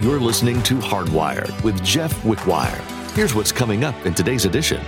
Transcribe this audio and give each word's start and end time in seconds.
You're 0.00 0.20
listening 0.20 0.62
to 0.62 0.76
Hardwired 0.76 1.60
with 1.64 1.82
Jeff 1.82 2.14
Wickwire. 2.22 2.80
Here's 3.16 3.34
what's 3.34 3.50
coming 3.50 3.82
up 3.82 4.06
in 4.06 4.14
today's 4.14 4.44
edition. 4.44 4.80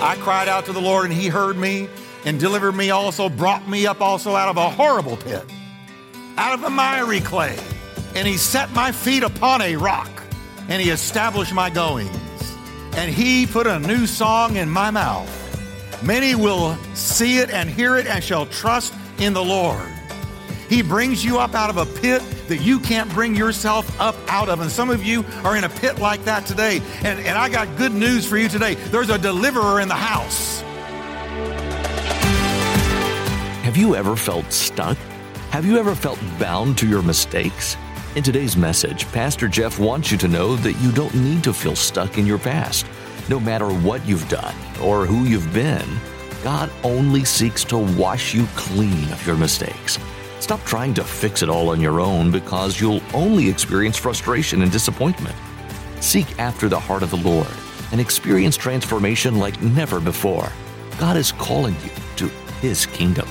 I 0.00 0.16
cried 0.20 0.46
out 0.46 0.64
to 0.66 0.72
the 0.72 0.80
Lord, 0.80 1.06
and 1.06 1.12
He 1.12 1.26
heard 1.26 1.56
me 1.56 1.88
and 2.24 2.38
delivered 2.38 2.76
me 2.76 2.90
also, 2.90 3.28
brought 3.28 3.66
me 3.66 3.84
up 3.84 4.00
also 4.00 4.36
out 4.36 4.48
of 4.48 4.58
a 4.58 4.70
horrible 4.70 5.16
pit, 5.16 5.44
out 6.36 6.54
of 6.54 6.60
the 6.60 6.70
miry 6.70 7.18
clay. 7.18 7.58
And 8.14 8.28
He 8.28 8.36
set 8.36 8.70
my 8.74 8.92
feet 8.92 9.24
upon 9.24 9.60
a 9.60 9.74
rock, 9.74 10.22
and 10.68 10.80
He 10.80 10.90
established 10.90 11.52
my 11.52 11.68
goings. 11.68 12.16
And 12.94 13.12
He 13.12 13.44
put 13.44 13.66
a 13.66 13.80
new 13.80 14.06
song 14.06 14.54
in 14.54 14.70
my 14.70 14.92
mouth. 14.92 15.34
Many 16.04 16.36
will 16.36 16.76
see 16.94 17.38
it 17.38 17.50
and 17.50 17.68
hear 17.68 17.96
it 17.96 18.06
and 18.06 18.22
shall 18.22 18.46
trust 18.46 18.94
in 19.18 19.32
the 19.32 19.44
Lord. 19.44 19.97
He 20.68 20.82
brings 20.82 21.24
you 21.24 21.38
up 21.38 21.54
out 21.54 21.70
of 21.70 21.78
a 21.78 21.86
pit 22.00 22.22
that 22.48 22.58
you 22.58 22.78
can't 22.78 23.10
bring 23.10 23.34
yourself 23.34 23.98
up 24.00 24.16
out 24.28 24.50
of. 24.50 24.60
And 24.60 24.70
some 24.70 24.90
of 24.90 25.02
you 25.02 25.24
are 25.42 25.56
in 25.56 25.64
a 25.64 25.68
pit 25.68 25.98
like 25.98 26.22
that 26.24 26.44
today. 26.44 26.82
And, 27.02 27.18
and 27.20 27.38
I 27.38 27.48
got 27.48 27.74
good 27.78 27.92
news 27.92 28.26
for 28.26 28.36
you 28.36 28.48
today. 28.48 28.74
There's 28.74 29.08
a 29.10 29.18
deliverer 29.18 29.80
in 29.80 29.88
the 29.88 29.94
house. 29.94 30.60
Have 33.64 33.76
you 33.76 33.94
ever 33.94 34.14
felt 34.14 34.52
stuck? 34.52 34.98
Have 35.50 35.64
you 35.64 35.78
ever 35.78 35.94
felt 35.94 36.18
bound 36.38 36.76
to 36.78 36.86
your 36.86 37.02
mistakes? 37.02 37.76
In 38.16 38.22
today's 38.22 38.56
message, 38.56 39.10
Pastor 39.12 39.48
Jeff 39.48 39.78
wants 39.78 40.10
you 40.10 40.18
to 40.18 40.28
know 40.28 40.56
that 40.56 40.74
you 40.74 40.92
don't 40.92 41.14
need 41.14 41.44
to 41.44 41.52
feel 41.52 41.76
stuck 41.76 42.18
in 42.18 42.26
your 42.26 42.38
past. 42.38 42.86
No 43.28 43.40
matter 43.40 43.68
what 43.68 44.04
you've 44.06 44.28
done 44.28 44.54
or 44.82 45.06
who 45.06 45.24
you've 45.24 45.52
been, 45.52 45.86
God 46.42 46.70
only 46.82 47.24
seeks 47.24 47.64
to 47.64 47.78
wash 47.78 48.34
you 48.34 48.46
clean 48.54 49.04
of 49.12 49.26
your 49.26 49.36
mistakes. 49.36 49.98
Stop 50.40 50.64
trying 50.64 50.94
to 50.94 51.04
fix 51.04 51.42
it 51.42 51.48
all 51.48 51.70
on 51.70 51.80
your 51.80 52.00
own 52.00 52.30
because 52.30 52.80
you'll 52.80 53.02
only 53.12 53.48
experience 53.48 53.96
frustration 53.96 54.62
and 54.62 54.70
disappointment. 54.70 55.34
Seek 56.00 56.38
after 56.38 56.68
the 56.68 56.78
heart 56.78 57.02
of 57.02 57.10
the 57.10 57.16
Lord 57.16 57.48
and 57.92 58.00
experience 58.00 58.56
transformation 58.56 59.38
like 59.38 59.60
never 59.62 60.00
before. 60.00 60.52
God 60.98 61.16
is 61.16 61.32
calling 61.32 61.74
you 61.84 61.90
to 62.16 62.28
His 62.60 62.86
kingdom. 62.86 63.28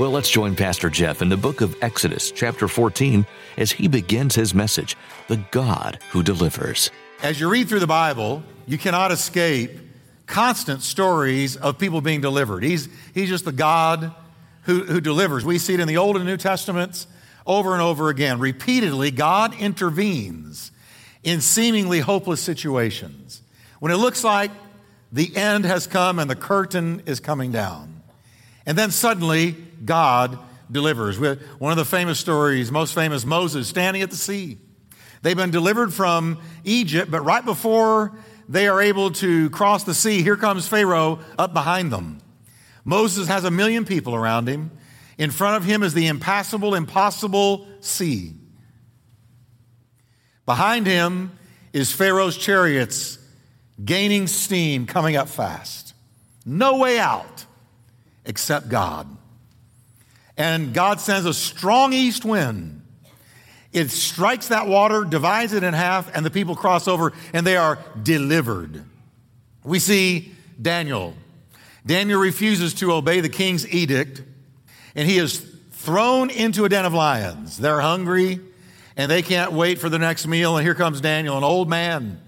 Well, 0.00 0.10
let's 0.10 0.30
join 0.30 0.56
Pastor 0.56 0.88
Jeff 0.88 1.20
in 1.20 1.28
the 1.28 1.36
book 1.36 1.60
of 1.60 1.76
Exodus, 1.82 2.30
chapter 2.30 2.68
14, 2.68 3.26
as 3.58 3.70
he 3.70 3.86
begins 3.86 4.34
his 4.34 4.54
message 4.54 4.96
The 5.28 5.36
God 5.50 5.98
Who 6.10 6.22
Delivers. 6.22 6.90
As 7.22 7.38
you 7.38 7.50
read 7.50 7.68
through 7.68 7.80
the 7.80 7.86
Bible, 7.86 8.42
you 8.66 8.78
cannot 8.78 9.12
escape 9.12 9.78
constant 10.26 10.82
stories 10.82 11.56
of 11.56 11.76
people 11.76 12.00
being 12.00 12.22
delivered. 12.22 12.62
He's, 12.62 12.88
he's 13.12 13.28
just 13.28 13.44
the 13.44 13.52
God 13.52 14.14
who, 14.62 14.84
who 14.84 15.00
delivers. 15.00 15.44
We 15.44 15.58
see 15.58 15.74
it 15.74 15.80
in 15.80 15.88
the 15.88 15.96
Old 15.96 16.16
and 16.16 16.24
New 16.24 16.36
Testaments 16.36 17.06
over 17.46 17.72
and 17.72 17.82
over 17.82 18.08
again. 18.08 18.38
Repeatedly, 18.38 19.10
God 19.10 19.54
intervenes 19.58 20.70
in 21.22 21.40
seemingly 21.40 22.00
hopeless 22.00 22.40
situations. 22.40 23.42
When 23.78 23.92
it 23.92 23.96
looks 23.96 24.24
like 24.24 24.50
the 25.12 25.34
end 25.36 25.64
has 25.64 25.86
come 25.86 26.18
and 26.18 26.30
the 26.30 26.36
curtain 26.36 27.02
is 27.06 27.20
coming 27.20 27.50
down. 27.52 28.02
And 28.66 28.76
then 28.78 28.90
suddenly, 28.90 29.56
God 29.84 30.38
delivers. 30.70 31.18
One 31.18 31.72
of 31.72 31.78
the 31.78 31.84
famous 31.84 32.20
stories, 32.20 32.70
most 32.70 32.94
famous, 32.94 33.24
Moses 33.24 33.68
standing 33.68 34.02
at 34.02 34.10
the 34.10 34.16
sea. 34.16 34.58
They've 35.22 35.36
been 35.36 35.50
delivered 35.50 35.92
from 35.92 36.38
Egypt, 36.64 37.10
but 37.10 37.22
right 37.22 37.44
before 37.44 38.12
they 38.48 38.68
are 38.68 38.80
able 38.80 39.10
to 39.12 39.50
cross 39.50 39.84
the 39.84 39.94
sea, 39.94 40.22
here 40.22 40.36
comes 40.36 40.68
Pharaoh 40.68 41.18
up 41.38 41.52
behind 41.52 41.92
them. 41.92 42.20
Moses 42.84 43.28
has 43.28 43.44
a 43.44 43.50
million 43.50 43.84
people 43.84 44.14
around 44.14 44.48
him. 44.48 44.70
In 45.18 45.30
front 45.30 45.56
of 45.56 45.64
him 45.64 45.82
is 45.82 45.94
the 45.94 46.06
impassable, 46.06 46.74
impossible 46.74 47.66
sea. 47.80 48.34
Behind 50.46 50.86
him 50.86 51.38
is 51.72 51.92
Pharaoh's 51.92 52.36
chariots 52.36 53.18
gaining 53.84 54.26
steam, 54.26 54.86
coming 54.86 55.16
up 55.16 55.28
fast. 55.28 55.94
No 56.44 56.78
way 56.78 56.98
out 56.98 57.44
except 58.24 58.68
God. 58.68 59.06
And 60.36 60.72
God 60.72 61.00
sends 61.00 61.26
a 61.26 61.34
strong 61.34 61.92
east 61.92 62.24
wind. 62.24 62.82
It 63.72 63.90
strikes 63.90 64.48
that 64.48 64.66
water, 64.66 65.04
divides 65.04 65.52
it 65.52 65.62
in 65.62 65.74
half, 65.74 66.14
and 66.14 66.26
the 66.26 66.30
people 66.30 66.56
cross 66.56 66.88
over 66.88 67.12
and 67.32 67.46
they 67.46 67.56
are 67.56 67.78
delivered. 68.02 68.84
We 69.62 69.78
see 69.78 70.32
Daniel 70.60 71.14
Daniel 71.84 72.20
refuses 72.20 72.74
to 72.74 72.92
obey 72.92 73.20
the 73.20 73.28
king's 73.28 73.66
edict, 73.68 74.22
and 74.94 75.08
he 75.08 75.18
is 75.18 75.38
thrown 75.72 76.30
into 76.30 76.64
a 76.64 76.68
den 76.68 76.84
of 76.84 76.92
lions. 76.92 77.56
They're 77.56 77.80
hungry, 77.80 78.40
and 78.96 79.10
they 79.10 79.22
can't 79.22 79.52
wait 79.52 79.78
for 79.78 79.88
the 79.88 79.98
next 79.98 80.26
meal. 80.26 80.56
And 80.56 80.64
here 80.64 80.74
comes 80.74 81.00
Daniel, 81.00 81.38
an 81.38 81.44
old 81.44 81.68
man. 81.68 82.20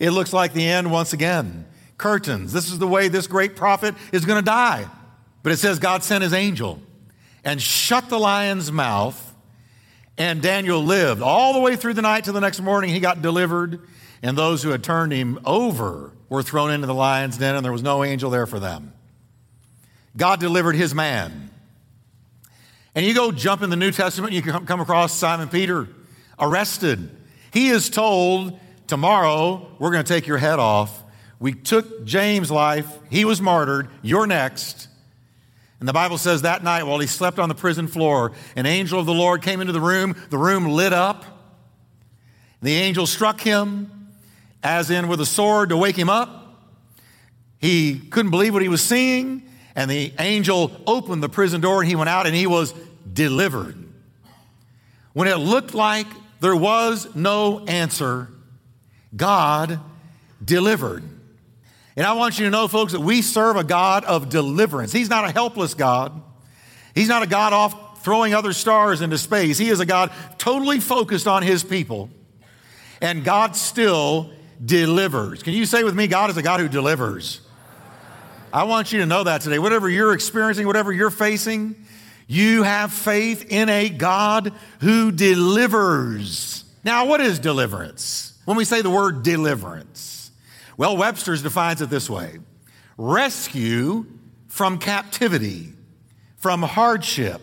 It 0.00 0.10
looks 0.10 0.32
like 0.32 0.52
the 0.52 0.66
end 0.66 0.90
once 0.90 1.12
again. 1.12 1.66
Curtains. 1.98 2.52
This 2.52 2.70
is 2.70 2.78
the 2.78 2.88
way 2.88 3.08
this 3.08 3.26
great 3.26 3.56
prophet 3.56 3.94
is 4.12 4.24
going 4.24 4.38
to 4.38 4.44
die. 4.44 4.86
But 5.42 5.52
it 5.52 5.58
says 5.58 5.78
God 5.78 6.02
sent 6.02 6.22
his 6.22 6.32
angel 6.32 6.80
and 7.44 7.60
shut 7.62 8.08
the 8.08 8.18
lion's 8.18 8.72
mouth, 8.72 9.34
and 10.18 10.42
Daniel 10.42 10.82
lived 10.82 11.22
all 11.22 11.52
the 11.52 11.60
way 11.60 11.76
through 11.76 11.94
the 11.94 12.02
night 12.02 12.24
to 12.24 12.32
the 12.32 12.40
next 12.40 12.60
morning. 12.60 12.90
He 12.90 13.00
got 13.00 13.22
delivered, 13.22 13.80
and 14.22 14.36
those 14.36 14.62
who 14.62 14.70
had 14.70 14.82
turned 14.82 15.12
him 15.12 15.38
over 15.44 16.12
were 16.28 16.42
thrown 16.42 16.70
into 16.70 16.86
the 16.86 16.94
lion's 16.94 17.38
den, 17.38 17.54
and 17.54 17.64
there 17.64 17.72
was 17.72 17.82
no 17.82 18.04
angel 18.04 18.30
there 18.30 18.46
for 18.46 18.58
them. 18.58 18.92
God 20.16 20.40
delivered 20.40 20.74
his 20.74 20.94
man. 20.94 21.50
And 22.94 23.04
you 23.04 23.14
go 23.14 23.30
jump 23.30 23.62
in 23.62 23.70
the 23.70 23.76
New 23.76 23.90
Testament, 23.90 24.32
you 24.32 24.42
come 24.42 24.80
across 24.80 25.12
Simon 25.12 25.48
Peter 25.48 25.88
arrested. 26.38 27.10
He 27.52 27.68
is 27.68 27.90
told, 27.90 28.58
Tomorrow, 28.86 29.68
we're 29.78 29.90
going 29.90 30.04
to 30.04 30.08
take 30.08 30.26
your 30.26 30.38
head 30.38 30.58
off. 30.58 31.02
We 31.38 31.52
took 31.52 32.04
James' 32.04 32.50
life, 32.50 32.86
he 33.10 33.24
was 33.24 33.42
martyred, 33.42 33.88
you're 34.02 34.26
next. 34.26 34.88
And 35.78 35.88
the 35.88 35.92
Bible 35.92 36.16
says 36.16 36.42
that 36.42 36.64
night 36.64 36.84
while 36.84 36.98
he 36.98 37.06
slept 37.06 37.38
on 37.38 37.48
the 37.48 37.54
prison 37.54 37.86
floor, 37.86 38.32
an 38.54 38.64
angel 38.64 38.98
of 38.98 39.06
the 39.06 39.12
Lord 39.12 39.42
came 39.42 39.60
into 39.60 39.74
the 39.74 39.80
room. 39.80 40.16
The 40.30 40.38
room 40.38 40.66
lit 40.66 40.94
up. 40.94 41.24
The 42.62 42.74
angel 42.74 43.06
struck 43.06 43.40
him 43.40 43.95
as 44.62 44.90
in 44.90 45.08
with 45.08 45.20
a 45.20 45.26
sword 45.26 45.68
to 45.70 45.76
wake 45.76 45.96
him 45.96 46.08
up. 46.08 46.44
He 47.58 47.98
couldn't 47.98 48.30
believe 48.30 48.52
what 48.52 48.62
he 48.62 48.68
was 48.68 48.82
seeing, 48.82 49.42
and 49.74 49.90
the 49.90 50.12
angel 50.18 50.70
opened 50.86 51.22
the 51.22 51.28
prison 51.28 51.60
door 51.60 51.80
and 51.80 51.88
he 51.88 51.96
went 51.96 52.08
out 52.08 52.26
and 52.26 52.34
he 52.34 52.46
was 52.46 52.74
delivered. 53.10 53.76
When 55.12 55.28
it 55.28 55.36
looked 55.36 55.74
like 55.74 56.06
there 56.40 56.56
was 56.56 57.14
no 57.14 57.64
answer, 57.64 58.28
God 59.14 59.80
delivered. 60.44 61.02
And 61.96 62.06
I 62.06 62.12
want 62.12 62.38
you 62.38 62.44
to 62.44 62.50
know, 62.50 62.68
folks, 62.68 62.92
that 62.92 63.00
we 63.00 63.22
serve 63.22 63.56
a 63.56 63.64
God 63.64 64.04
of 64.04 64.28
deliverance. 64.28 64.92
He's 64.92 65.08
not 65.08 65.24
a 65.24 65.32
helpless 65.32 65.72
God. 65.72 66.22
He's 66.94 67.08
not 67.08 67.22
a 67.22 67.26
God 67.26 67.54
off 67.54 68.04
throwing 68.04 68.34
other 68.34 68.52
stars 68.52 69.00
into 69.00 69.16
space. 69.18 69.56
He 69.58 69.70
is 69.70 69.80
a 69.80 69.86
God 69.86 70.12
totally 70.38 70.78
focused 70.78 71.26
on 71.26 71.42
his 71.42 71.64
people. 71.64 72.10
And 73.00 73.24
God 73.24 73.56
still 73.56 74.30
delivers. 74.64 75.42
Can 75.42 75.52
you 75.52 75.66
say 75.66 75.84
with 75.84 75.94
me, 75.94 76.06
God 76.06 76.30
is 76.30 76.36
a 76.36 76.42
God 76.42 76.60
who 76.60 76.68
delivers? 76.68 77.40
I 78.52 78.64
want 78.64 78.92
you 78.92 79.00
to 79.00 79.06
know 79.06 79.24
that 79.24 79.42
today. 79.42 79.58
Whatever 79.58 79.88
you're 79.88 80.12
experiencing, 80.12 80.66
whatever 80.66 80.92
you're 80.92 81.10
facing, 81.10 81.76
you 82.26 82.62
have 82.62 82.92
faith 82.92 83.50
in 83.50 83.68
a 83.68 83.88
God 83.88 84.52
who 84.80 85.12
delivers. 85.12 86.64
Now, 86.84 87.06
what 87.06 87.20
is 87.20 87.38
deliverance? 87.38 88.38
When 88.44 88.56
we 88.56 88.64
say 88.64 88.80
the 88.80 88.90
word 88.90 89.22
deliverance, 89.22 90.30
well, 90.76 90.96
Webster's 90.96 91.42
defines 91.42 91.82
it 91.82 91.90
this 91.90 92.08
way 92.08 92.38
rescue 92.96 94.06
from 94.48 94.78
captivity, 94.78 95.72
from 96.36 96.62
hardship, 96.62 97.42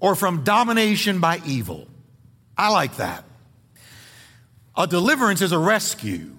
or 0.00 0.14
from 0.14 0.44
domination 0.44 1.18
by 1.18 1.40
evil. 1.44 1.88
I 2.56 2.70
like 2.70 2.96
that. 2.98 3.24
A 4.76 4.86
deliverance 4.86 5.40
is 5.42 5.52
a 5.52 5.58
rescue. 5.58 6.33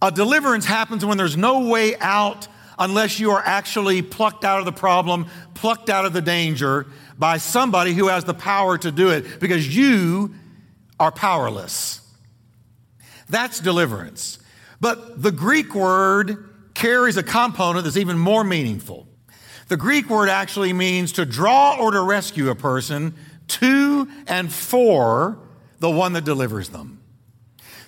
A 0.00 0.10
deliverance 0.10 0.64
happens 0.64 1.04
when 1.04 1.18
there's 1.18 1.36
no 1.36 1.68
way 1.68 1.96
out 1.98 2.46
unless 2.78 3.18
you 3.18 3.32
are 3.32 3.42
actually 3.44 4.02
plucked 4.02 4.44
out 4.44 4.60
of 4.60 4.64
the 4.64 4.72
problem, 4.72 5.26
plucked 5.54 5.90
out 5.90 6.04
of 6.04 6.12
the 6.12 6.20
danger 6.20 6.86
by 7.18 7.38
somebody 7.38 7.92
who 7.92 8.06
has 8.06 8.24
the 8.24 8.34
power 8.34 8.78
to 8.78 8.92
do 8.92 9.10
it 9.10 9.40
because 9.40 9.74
you 9.76 10.34
are 11.00 11.10
powerless. 11.10 12.00
That's 13.28 13.60
deliverance. 13.60 14.38
But 14.80 15.20
the 15.20 15.32
Greek 15.32 15.74
word 15.74 16.48
carries 16.74 17.16
a 17.16 17.22
component 17.22 17.84
that's 17.84 17.96
even 17.96 18.18
more 18.18 18.44
meaningful. 18.44 19.08
The 19.66 19.76
Greek 19.76 20.08
word 20.08 20.28
actually 20.28 20.72
means 20.72 21.12
to 21.12 21.26
draw 21.26 21.76
or 21.78 21.90
to 21.90 22.00
rescue 22.00 22.48
a 22.50 22.54
person 22.54 23.14
to 23.48 24.08
and 24.26 24.52
for 24.52 25.38
the 25.80 25.90
one 25.90 26.12
that 26.12 26.24
delivers 26.24 26.68
them. 26.68 26.97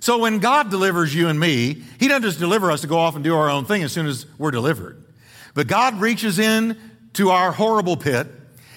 So 0.00 0.18
when 0.18 0.38
God 0.38 0.70
delivers 0.70 1.14
you 1.14 1.28
and 1.28 1.38
me, 1.38 1.82
He 1.98 2.08
doesn't 2.08 2.22
just 2.22 2.38
deliver 2.38 2.70
us 2.70 2.80
to 2.80 2.86
go 2.86 2.98
off 2.98 3.14
and 3.14 3.22
do 3.22 3.34
our 3.36 3.50
own 3.50 3.66
thing 3.66 3.82
as 3.82 3.92
soon 3.92 4.06
as 4.06 4.26
we're 4.38 4.50
delivered. 4.50 5.04
But 5.54 5.66
God 5.66 6.00
reaches 6.00 6.38
in 6.38 6.78
to 7.14 7.30
our 7.30 7.52
horrible 7.52 7.96
pit 7.96 8.26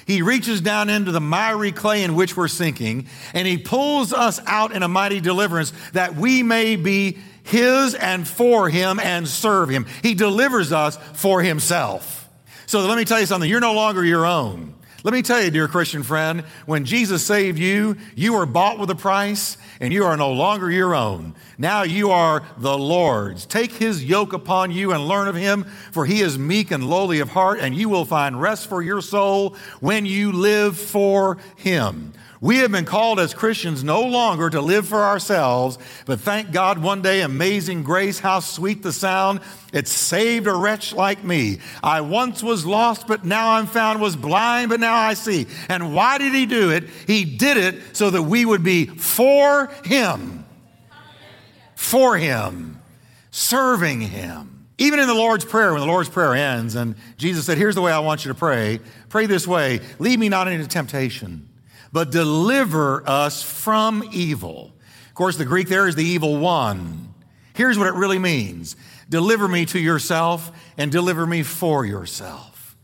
He 0.05 0.21
reaches 0.21 0.59
down 0.59 0.89
into 0.89 1.11
the 1.11 1.21
miry 1.21 1.71
clay 1.71 2.03
in 2.03 2.15
which 2.15 2.35
we're 2.35 2.49
sinking, 2.49 3.07
and 3.33 3.47
He 3.47 3.57
pulls 3.57 4.11
us 4.11 4.39
out 4.45 4.73
in 4.73 4.83
a 4.83 4.87
mighty 4.87 5.21
deliverance 5.21 5.71
that 5.93 6.15
we 6.15 6.43
may 6.43 6.75
be 6.75 7.17
His 7.43 7.95
and 7.95 8.27
for 8.27 8.69
Him 8.69 8.99
and 8.99 9.27
serve 9.27 9.69
Him. 9.69 9.85
He 10.01 10.13
delivers 10.15 10.71
us 10.71 10.97
for 11.13 11.41
Himself. 11.41 12.29
So 12.65 12.85
let 12.85 12.97
me 12.97 13.05
tell 13.05 13.19
you 13.19 13.25
something 13.25 13.49
you're 13.49 13.61
no 13.61 13.73
longer 13.73 14.03
your 14.03 14.25
own. 14.25 14.73
Let 15.03 15.13
me 15.13 15.21
tell 15.21 15.41
you, 15.41 15.51
dear 15.51 15.67
Christian 15.67 16.01
friend, 16.01 16.45
when 16.65 16.85
Jesus 16.85 17.25
saved 17.25 17.59
you, 17.59 17.97
you 18.15 18.35
were 18.35 18.45
bought 18.45 18.79
with 18.79 18.89
a 18.89 18.95
price 18.95 19.57
and 19.81 19.91
you 19.91 20.05
are 20.05 20.15
no 20.15 20.31
longer 20.31 20.71
your 20.71 20.95
own. 20.95 21.35
Now 21.57 21.83
you 21.83 22.11
are 22.11 22.43
the 22.57 22.77
Lord's. 22.77 23.45
Take 23.45 23.73
his 23.73 24.01
yoke 24.01 24.31
upon 24.31 24.71
you 24.71 24.93
and 24.93 25.05
learn 25.05 25.27
of 25.27 25.35
him, 25.35 25.65
for 25.91 26.05
he 26.05 26.21
is 26.21 26.39
meek 26.39 26.71
and 26.71 26.89
lowly 26.89 27.19
of 27.19 27.31
heart, 27.31 27.59
and 27.59 27.75
you 27.75 27.89
will 27.89 28.05
find 28.05 28.41
rest 28.41 28.69
for 28.69 28.81
your 28.81 29.01
soul 29.01 29.57
when 29.81 30.05
you 30.05 30.31
live 30.31 30.77
for 30.77 31.37
him. 31.57 32.13
We 32.43 32.57
have 32.57 32.73
been 32.73 32.83
called 32.83 33.21
as 33.21 33.33
Christians 33.33 33.85
no 33.85 34.01
longer 34.01 34.49
to 34.49 34.59
live 34.59 34.85
for 34.85 35.01
ourselves, 35.01 35.77
but 36.05 36.19
thank 36.19 36.51
God 36.51 36.77
one 36.77 37.01
day, 37.01 37.21
amazing 37.21 37.83
grace, 37.83 38.19
how 38.19 38.41
sweet 38.41 38.83
the 38.83 38.91
sound. 38.91 39.39
It 39.71 39.87
saved 39.87 40.45
a 40.47 40.53
wretch 40.53 40.91
like 40.91 41.23
me. 41.23 41.59
I 41.81 42.01
once 42.01 42.43
was 42.43 42.65
lost, 42.65 43.07
but 43.07 43.23
now 43.23 43.51
I'm 43.51 43.65
found, 43.65 44.01
was 44.01 44.17
blind, 44.17 44.67
but 44.67 44.81
now 44.81 44.93
I 44.93 45.13
see. 45.13 45.47
And 45.69 45.95
why 45.95 46.17
did 46.17 46.33
he 46.33 46.45
do 46.45 46.71
it? 46.71 46.89
He 47.07 47.23
did 47.23 47.55
it 47.55 47.95
so 47.95 48.09
that 48.09 48.23
we 48.23 48.43
would 48.43 48.61
be 48.61 48.87
for 48.87 49.67
him. 49.85 50.43
For 51.75 52.17
him. 52.17 52.81
Serving 53.31 54.01
him. 54.01 54.65
Even 54.77 54.99
in 54.99 55.07
the 55.07 55.13
Lord's 55.13 55.45
Prayer, 55.45 55.71
when 55.71 55.79
the 55.79 55.87
Lord's 55.87 56.09
Prayer 56.09 56.35
ends, 56.35 56.75
and 56.75 56.95
Jesus 57.15 57.45
said, 57.45 57.57
Here's 57.57 57.75
the 57.75 57.81
way 57.81 57.93
I 57.93 57.99
want 57.99 58.25
you 58.25 58.33
to 58.33 58.37
pray. 58.37 58.81
Pray 59.07 59.27
this 59.27 59.47
way 59.47 59.79
Lead 59.97 60.19
me 60.19 60.27
not 60.27 60.49
into 60.49 60.67
temptation 60.67 61.47
but 61.93 62.11
deliver 62.11 63.07
us 63.07 63.41
from 63.43 64.03
evil. 64.11 64.73
Of 65.07 65.13
course, 65.13 65.37
the 65.37 65.45
Greek 65.45 65.69
there 65.69 65.87
is 65.87 65.95
the 65.95 66.03
evil 66.03 66.37
one. 66.37 67.13
Here's 67.53 67.77
what 67.77 67.87
it 67.87 67.93
really 67.93 68.19
means 68.19 68.75
deliver 69.09 69.47
me 69.47 69.65
to 69.67 69.79
yourself 69.79 70.51
and 70.75 70.91
deliver 70.91 71.25
me 71.25 71.43
for 71.43 71.85
yourself. 71.85 72.75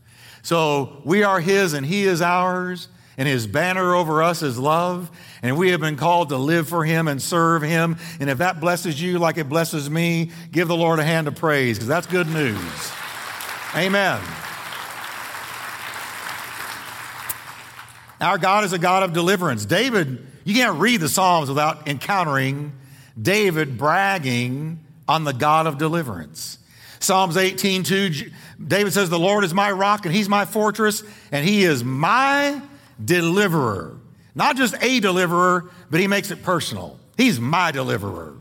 So 0.42 1.02
we 1.04 1.24
are 1.24 1.40
His 1.40 1.72
and 1.72 1.84
He 1.84 2.04
is 2.04 2.22
ours, 2.22 2.86
and 3.18 3.26
His 3.26 3.48
banner 3.48 3.94
over 3.96 4.22
us 4.22 4.42
is 4.42 4.58
love, 4.58 5.10
and 5.42 5.58
we 5.58 5.70
have 5.70 5.80
been 5.80 5.96
called 5.96 6.28
to 6.28 6.36
live 6.36 6.68
for 6.68 6.84
Him 6.84 7.08
and 7.08 7.20
serve 7.20 7.62
Him. 7.62 7.96
And 8.20 8.30
if 8.30 8.38
that 8.38 8.60
blesses 8.60 9.02
you 9.02 9.18
like 9.18 9.38
it 9.38 9.48
blesses 9.48 9.90
me, 9.90 10.30
give 10.52 10.68
the 10.68 10.76
Lord 10.76 11.00
a 11.00 11.04
hand 11.04 11.26
of 11.26 11.34
praise, 11.34 11.78
because 11.78 11.88
that's 11.88 12.06
good 12.06 12.28
news. 12.28 12.92
Amen. 13.74 14.20
Our 18.20 18.38
God 18.38 18.64
is 18.64 18.72
a 18.72 18.78
God 18.78 19.02
of 19.02 19.12
deliverance. 19.12 19.64
David, 19.64 20.26
you 20.44 20.54
can't 20.54 20.78
read 20.78 21.00
the 21.00 21.08
Psalms 21.08 21.48
without 21.48 21.88
encountering 21.88 22.72
David 23.20 23.78
bragging 23.78 24.80
on 25.08 25.24
the 25.24 25.32
God 25.32 25.66
of 25.66 25.78
deliverance. 25.78 26.58
Psalms 27.00 27.36
18, 27.36 27.82
2, 27.82 28.10
David 28.64 28.92
says, 28.92 29.08
The 29.08 29.18
Lord 29.18 29.44
is 29.44 29.54
my 29.54 29.70
rock 29.70 30.04
and 30.04 30.14
he's 30.14 30.28
my 30.28 30.44
fortress 30.44 31.02
and 31.32 31.46
he 31.46 31.64
is 31.64 31.82
my 31.82 32.60
deliverer. 33.02 33.96
Not 34.34 34.56
just 34.56 34.74
a 34.82 35.00
deliverer, 35.00 35.70
but 35.90 36.00
he 36.00 36.06
makes 36.06 36.30
it 36.30 36.42
personal. 36.42 36.98
He's 37.16 37.40
my 37.40 37.72
deliverer. 37.72 38.34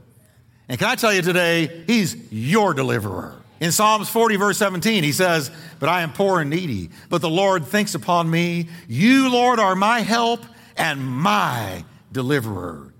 And 0.67 0.77
can 0.77 0.87
I 0.87 0.95
tell 0.95 1.13
you 1.13 1.21
today, 1.21 1.83
he's 1.87 2.15
your 2.31 2.73
deliverer. 2.73 3.35
In 3.59 3.71
Psalms 3.71 4.09
40, 4.09 4.37
verse 4.37 4.57
17, 4.57 5.03
he 5.03 5.11
says, 5.11 5.51
But 5.79 5.89
I 5.89 6.01
am 6.01 6.13
poor 6.13 6.39
and 6.39 6.49
needy, 6.49 6.89
but 7.09 7.21
the 7.21 7.29
Lord 7.29 7.65
thinks 7.65 7.93
upon 7.93 8.29
me. 8.29 8.69
You, 8.87 9.29
Lord, 9.31 9.59
are 9.59 9.75
my 9.75 9.99
help 9.99 10.45
and 10.77 11.05
my 11.05 11.83
deliverer. 12.11 12.93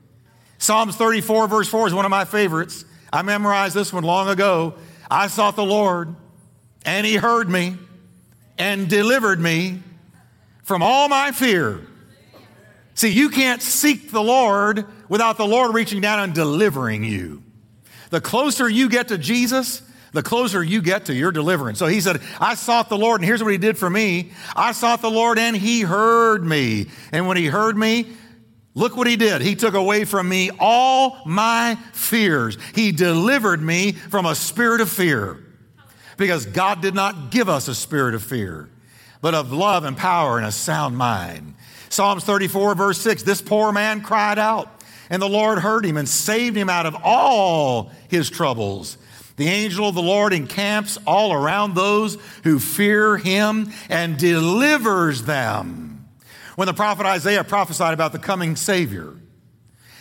Psalms 0.57 0.97
34, 0.97 1.47
verse 1.47 1.69
4 1.69 1.87
is 1.87 1.93
one 1.93 2.05
of 2.05 2.11
my 2.11 2.25
favorites. 2.25 2.83
I 3.11 3.21
memorized 3.21 3.73
this 3.73 3.93
one 3.93 4.03
long 4.03 4.27
ago. 4.27 4.75
I 5.09 5.27
sought 5.27 5.55
the 5.55 5.65
Lord, 5.65 6.13
and 6.85 7.07
he 7.07 7.15
heard 7.15 7.49
me 7.49 7.77
and 8.57 8.89
delivered 8.89 9.39
me 9.39 9.81
from 10.63 10.83
all 10.83 11.07
my 11.07 11.31
fear. 11.31 11.81
See, 12.93 13.09
you 13.09 13.29
can't 13.29 13.61
seek 13.61 14.11
the 14.11 14.21
Lord 14.21 14.85
without 15.07 15.37
the 15.37 15.47
Lord 15.47 15.73
reaching 15.73 16.01
down 16.01 16.19
and 16.19 16.35
delivering 16.35 17.05
you. 17.05 17.41
The 18.09 18.19
closer 18.19 18.67
you 18.67 18.89
get 18.89 19.07
to 19.07 19.17
Jesus, 19.17 19.81
the 20.11 20.23
closer 20.23 20.63
you 20.63 20.81
get 20.81 21.05
to 21.05 21.13
your 21.13 21.31
deliverance. 21.31 21.79
So 21.79 21.87
he 21.87 22.01
said, 22.01 22.21
I 22.39 22.55
sought 22.55 22.89
the 22.89 22.97
Lord, 22.97 23.21
and 23.21 23.27
here's 23.27 23.43
what 23.43 23.51
he 23.51 23.57
did 23.57 23.77
for 23.77 23.89
me. 23.89 24.31
I 24.55 24.71
sought 24.71 25.01
the 25.01 25.11
Lord, 25.11 25.37
and 25.37 25.55
he 25.55 25.81
heard 25.81 26.43
me. 26.43 26.87
And 27.11 27.27
when 27.27 27.37
he 27.37 27.45
heard 27.45 27.77
me, 27.77 28.07
look 28.73 28.97
what 28.97 29.07
he 29.07 29.15
did. 29.15 29.41
He 29.41 29.55
took 29.55 29.73
away 29.73 30.05
from 30.05 30.27
me 30.27 30.51
all 30.59 31.19
my 31.25 31.75
fears. 31.93 32.57
He 32.73 32.91
delivered 32.91 33.61
me 33.61 33.91
from 33.91 34.25
a 34.25 34.35
spirit 34.35 34.81
of 34.81 34.89
fear. 34.89 35.43
Because 36.17 36.45
God 36.45 36.81
did 36.81 36.95
not 36.95 37.31
give 37.31 37.47
us 37.47 37.67
a 37.67 37.75
spirit 37.75 38.13
of 38.13 38.21
fear, 38.21 38.69
but 39.21 39.33
of 39.33 39.53
love 39.53 39.85
and 39.85 39.95
power 39.95 40.37
and 40.37 40.45
a 40.45 40.51
sound 40.51 40.97
mind. 40.97 41.55
Psalms 41.89 42.23
34, 42.23 42.75
verse 42.75 43.01
6 43.01 43.23
This 43.23 43.41
poor 43.41 43.71
man 43.71 44.01
cried 44.01 44.37
out, 44.37 44.69
and 45.09 45.21
the 45.21 45.29
Lord 45.29 45.59
heard 45.59 45.85
him 45.85 45.97
and 45.97 46.07
saved 46.09 46.57
him 46.57 46.69
out 46.69 46.85
of 46.85 46.95
all 47.03 47.91
his 48.09 48.29
troubles. 48.29 48.97
The 49.39 49.47
angel 49.47 49.87
of 49.87 49.95
the 49.95 50.01
Lord 50.01 50.33
encamps 50.33 50.97
all 51.07 51.31
around 51.31 51.73
those 51.73 52.17
who 52.43 52.59
fear 52.59 53.15
him 53.15 53.71
and 53.87 54.17
delivers 54.17 55.23
them. 55.23 56.09
When 56.57 56.65
the 56.65 56.73
prophet 56.73 57.05
Isaiah 57.05 57.45
prophesied 57.45 57.93
about 57.93 58.11
the 58.11 58.19
coming 58.19 58.57
Savior, 58.57 59.13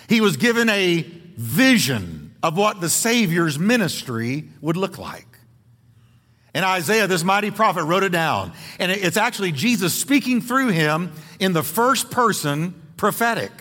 he 0.09 0.21
was 0.21 0.37
given 0.37 0.69
a 0.69 1.03
vision 1.37 2.35
of 2.43 2.57
what 2.57 2.81
the 2.81 2.89
Savior's 2.89 3.61
ministry 3.61 4.49
would 4.61 4.77
look 4.77 4.99
like. 4.99 5.39
And 6.53 6.65
Isaiah, 6.65 7.07
this 7.07 7.23
mighty 7.23 7.53
prophet, 7.53 7.85
wrote 7.85 8.03
it 8.03 8.11
down. 8.11 8.51
And 8.81 8.91
it's 8.91 9.17
actually 9.17 9.53
Jesus 9.53 9.95
speaking 9.95 10.41
through 10.41 10.71
him 10.71 11.13
in 11.39 11.53
the 11.53 11.63
first 11.63 12.11
person 12.11 12.75
prophetic. 12.97 13.53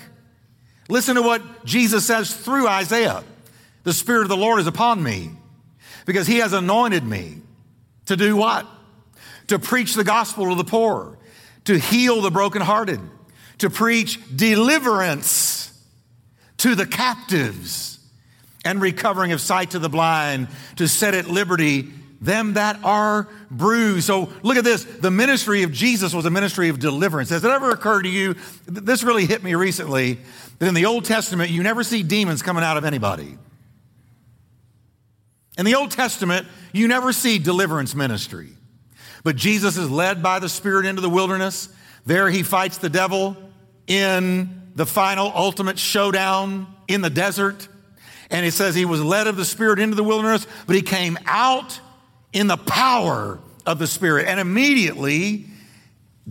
Listen 0.89 1.17
to 1.17 1.21
what 1.21 1.65
Jesus 1.65 2.03
says 2.07 2.35
through 2.35 2.67
Isaiah 2.67 3.23
The 3.83 3.93
Spirit 3.93 4.23
of 4.23 4.29
the 4.29 4.37
Lord 4.37 4.59
is 4.59 4.65
upon 4.65 5.03
me 5.03 5.33
because 6.07 6.25
he 6.25 6.37
has 6.37 6.53
anointed 6.53 7.03
me 7.03 7.41
to 8.07 8.17
do 8.17 8.35
what? 8.35 8.65
To 9.47 9.59
preach 9.59 9.93
the 9.93 10.03
gospel 10.03 10.49
to 10.49 10.55
the 10.55 10.63
poor, 10.63 11.19
to 11.65 11.77
heal 11.77 12.21
the 12.21 12.31
brokenhearted, 12.31 12.99
to 13.59 13.69
preach 13.69 14.19
deliverance 14.35 15.71
to 16.57 16.73
the 16.73 16.87
captives 16.87 17.99
and 18.65 18.81
recovering 18.81 19.33
of 19.33 19.41
sight 19.41 19.71
to 19.71 19.79
the 19.79 19.89
blind, 19.89 20.47
to 20.77 20.87
set 20.87 21.13
at 21.13 21.27
liberty 21.27 21.89
them 22.19 22.53
that 22.53 22.83
are 22.83 23.27
bruised. 23.51 24.07
So 24.07 24.29
look 24.41 24.57
at 24.57 24.63
this. 24.63 24.83
The 24.85 25.11
ministry 25.11 25.63
of 25.63 25.71
Jesus 25.71 26.13
was 26.13 26.25
a 26.25 26.31
ministry 26.31 26.69
of 26.69 26.79
deliverance. 26.79 27.29
Has 27.29 27.43
it 27.43 27.51
ever 27.51 27.69
occurred 27.69 28.03
to 28.03 28.09
you? 28.09 28.35
This 28.65 29.03
really 29.03 29.25
hit 29.25 29.43
me 29.43 29.55
recently 29.55 30.19
that 30.57 30.67
in 30.67 30.73
the 30.73 30.85
Old 30.85 31.05
Testament, 31.05 31.51
you 31.51 31.61
never 31.63 31.83
see 31.83 32.01
demons 32.01 32.41
coming 32.41 32.63
out 32.63 32.77
of 32.77 32.85
anybody. 32.85 33.37
In 35.57 35.65
the 35.65 35.75
Old 35.75 35.91
Testament, 35.91 36.47
you 36.71 36.87
never 36.87 37.11
see 37.11 37.39
deliverance 37.39 37.95
ministry. 37.95 38.49
But 39.23 39.35
Jesus 39.35 39.77
is 39.77 39.89
led 39.89 40.21
by 40.21 40.39
the 40.39 40.49
Spirit 40.49 40.85
into 40.85 41.01
the 41.01 41.09
wilderness. 41.09 41.69
There 42.05 42.29
he 42.29 42.43
fights 42.43 42.77
the 42.77 42.89
devil 42.89 43.35
in 43.87 44.71
the 44.75 44.85
final 44.85 45.31
ultimate 45.35 45.79
showdown 45.79 46.67
in 46.87 47.01
the 47.01 47.09
desert. 47.09 47.67
And 48.29 48.45
it 48.45 48.51
says 48.51 48.75
he 48.75 48.85
was 48.85 49.01
led 49.01 49.27
of 49.27 49.35
the 49.35 49.45
Spirit 49.45 49.79
into 49.79 49.95
the 49.95 50.03
wilderness, 50.03 50.45
but 50.67 50.75
he 50.75 50.81
came 50.81 51.17
out 51.25 51.79
in 52.31 52.47
the 52.47 52.57
power 52.57 53.39
of 53.65 53.79
the 53.79 53.87
Spirit. 53.87 54.27
And 54.27 54.39
immediately, 54.39 55.45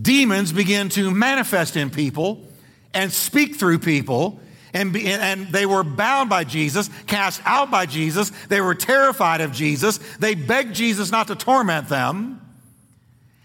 demons 0.01 0.53
begin 0.53 0.89
to 0.91 1.11
manifest 1.11 1.77
in 1.77 1.91
people 1.91 2.47
and 2.95 3.13
speak 3.13 3.57
through 3.57 3.81
people 3.81 4.41
and, 4.77 4.93
be, 4.93 5.07
and 5.07 5.49
they 5.49 5.65
were 5.65 5.83
bound 5.83 6.29
by 6.29 6.45
Jesus, 6.45 6.91
cast 7.07 7.41
out 7.47 7.71
by 7.71 7.87
Jesus. 7.87 8.31
They 8.49 8.61
were 8.61 8.75
terrified 8.75 9.41
of 9.41 9.53
Jesus. 9.53 9.99
They 10.19 10.35
begged 10.35 10.75
Jesus 10.75 11.11
not 11.11 11.29
to 11.29 11.35
torment 11.35 11.89
them. 11.89 12.43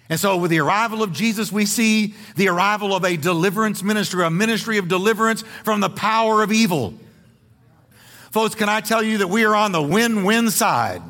And 0.10 0.20
so, 0.20 0.36
with 0.36 0.52
the 0.52 0.60
arrival 0.60 1.04
of 1.04 1.14
Jesus, 1.14 1.50
we 1.50 1.66
see 1.66 2.16
the 2.36 2.50
arrival 2.50 2.94
of 2.94 3.06
a 3.06 3.16
deliverance 3.16 3.82
ministry, 3.82 4.26
a 4.26 4.30
ministry 4.30 4.78
of 4.78 4.90
deliverance 4.90 5.44
from 5.64 5.80
the 5.80 5.90
power 5.90 6.44
of 6.44 6.52
evil. 6.52 6.94
Folks, 8.32 8.54
can 8.54 8.68
I 8.68 8.82
tell 8.82 9.02
you 9.02 9.20
that 9.20 9.30
we 9.30 9.46
are 9.46 9.56
on 9.56 9.72
the 9.72 9.82
win 9.82 10.26
win 10.26 10.52
side? 10.52 11.02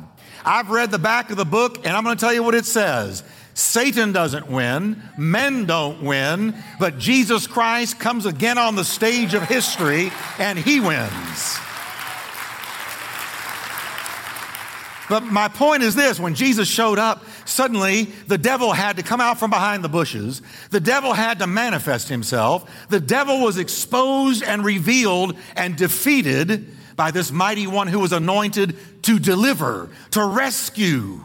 I've 0.44 0.70
read 0.70 0.92
the 0.92 1.00
back 1.00 1.30
of 1.30 1.36
the 1.36 1.44
book, 1.44 1.78
and 1.84 1.96
I'm 1.96 2.04
going 2.04 2.16
to 2.16 2.20
tell 2.20 2.32
you 2.32 2.44
what 2.44 2.54
it 2.54 2.64
says. 2.64 3.24
Satan 3.54 4.12
doesn't 4.12 4.50
win, 4.50 5.02
men 5.18 5.66
don't 5.66 6.02
win, 6.02 6.54
but 6.78 6.98
Jesus 6.98 7.46
Christ 7.46 8.00
comes 8.00 8.24
again 8.24 8.56
on 8.56 8.76
the 8.76 8.84
stage 8.84 9.34
of 9.34 9.42
history 9.42 10.10
and 10.38 10.58
he 10.58 10.80
wins. 10.80 11.58
But 15.08 15.24
my 15.24 15.48
point 15.48 15.82
is 15.82 15.94
this 15.94 16.18
when 16.18 16.34
Jesus 16.34 16.68
showed 16.68 16.98
up, 16.98 17.22
suddenly 17.44 18.04
the 18.28 18.38
devil 18.38 18.72
had 18.72 18.96
to 18.96 19.02
come 19.02 19.20
out 19.20 19.38
from 19.38 19.50
behind 19.50 19.84
the 19.84 19.90
bushes. 19.90 20.40
The 20.70 20.80
devil 20.80 21.12
had 21.12 21.40
to 21.40 21.46
manifest 21.46 22.08
himself. 22.08 22.70
The 22.88 23.00
devil 23.00 23.42
was 23.42 23.58
exposed 23.58 24.42
and 24.42 24.64
revealed 24.64 25.36
and 25.54 25.76
defeated 25.76 26.74
by 26.96 27.10
this 27.10 27.30
mighty 27.30 27.66
one 27.66 27.88
who 27.88 27.98
was 27.98 28.12
anointed 28.12 29.02
to 29.02 29.18
deliver, 29.18 29.90
to 30.12 30.24
rescue. 30.24 31.20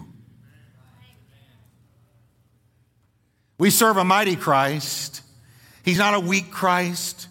We 3.57 3.69
serve 3.69 3.97
a 3.97 4.03
mighty 4.03 4.35
Christ. 4.35 5.21
He's 5.83 5.97
not 5.97 6.13
a 6.13 6.19
weak 6.19 6.51
Christ. 6.51 7.27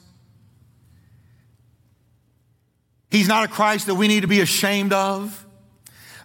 He's 3.10 3.28
not 3.28 3.44
a 3.44 3.48
Christ 3.48 3.86
that 3.86 3.94
we 3.94 4.08
need 4.08 4.22
to 4.22 4.28
be 4.28 4.40
ashamed 4.40 4.92
of. 4.92 5.46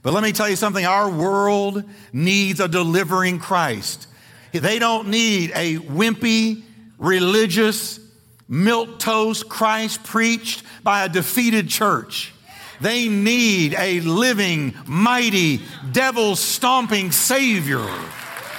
But 0.03 0.13
let 0.13 0.23
me 0.23 0.31
tell 0.31 0.49
you 0.49 0.55
something 0.55 0.85
our 0.85 1.09
world 1.09 1.83
needs 2.11 2.59
a 2.59 2.67
delivering 2.67 3.39
Christ. 3.39 4.07
They 4.51 4.79
don't 4.79 5.09
need 5.09 5.51
a 5.53 5.77
wimpy, 5.77 6.63
religious, 6.97 7.99
milk 8.47 8.99
toast 8.99 9.47
Christ 9.47 10.03
preached 10.03 10.63
by 10.83 11.05
a 11.05 11.09
defeated 11.09 11.69
church. 11.69 12.33
They 12.81 13.07
need 13.07 13.75
a 13.77 13.99
living, 14.01 14.73
mighty, 14.87 15.61
devil 15.91 16.35
stomping 16.35 17.11
Savior 17.11 17.85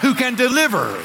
who 0.01 0.15
can 0.15 0.37
deliver. 0.37 0.97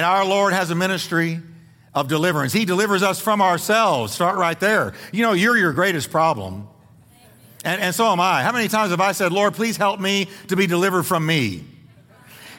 And 0.00 0.06
our 0.06 0.24
Lord 0.24 0.54
has 0.54 0.70
a 0.70 0.74
ministry 0.74 1.42
of 1.94 2.08
deliverance. 2.08 2.54
He 2.54 2.64
delivers 2.64 3.02
us 3.02 3.20
from 3.20 3.42
ourselves. 3.42 4.14
Start 4.14 4.38
right 4.38 4.58
there. 4.58 4.94
You 5.12 5.20
know, 5.20 5.34
you're 5.34 5.58
your 5.58 5.74
greatest 5.74 6.10
problem. 6.10 6.66
And, 7.66 7.82
and 7.82 7.94
so 7.94 8.06
am 8.06 8.18
I. 8.18 8.42
How 8.42 8.50
many 8.50 8.68
times 8.68 8.92
have 8.92 9.02
I 9.02 9.12
said, 9.12 9.30
Lord, 9.30 9.52
please 9.52 9.76
help 9.76 10.00
me 10.00 10.28
to 10.48 10.56
be 10.56 10.66
delivered 10.66 11.02
from 11.02 11.26
me? 11.26 11.64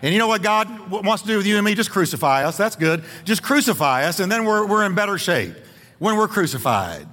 And 0.03 0.13
you 0.13 0.19
know 0.19 0.27
what 0.27 0.43
God 0.43 0.91
wants 0.91 1.23
to 1.23 1.29
do 1.29 1.37
with 1.37 1.47
you 1.47 1.55
and 1.55 1.65
me? 1.65 1.73
Just 1.73 1.89
crucify 1.89 2.45
us. 2.45 2.57
That's 2.57 2.75
good. 2.75 3.03
Just 3.25 3.41
crucify 3.41 4.03
us, 4.03 4.19
and 4.19 4.31
then 4.31 4.45
we're, 4.45 4.63
we're 4.67 4.85
in 4.85 4.93
better 4.93 5.17
shape 5.17 5.55
when 5.97 6.17
we're 6.17 6.27
crucified. 6.27 7.07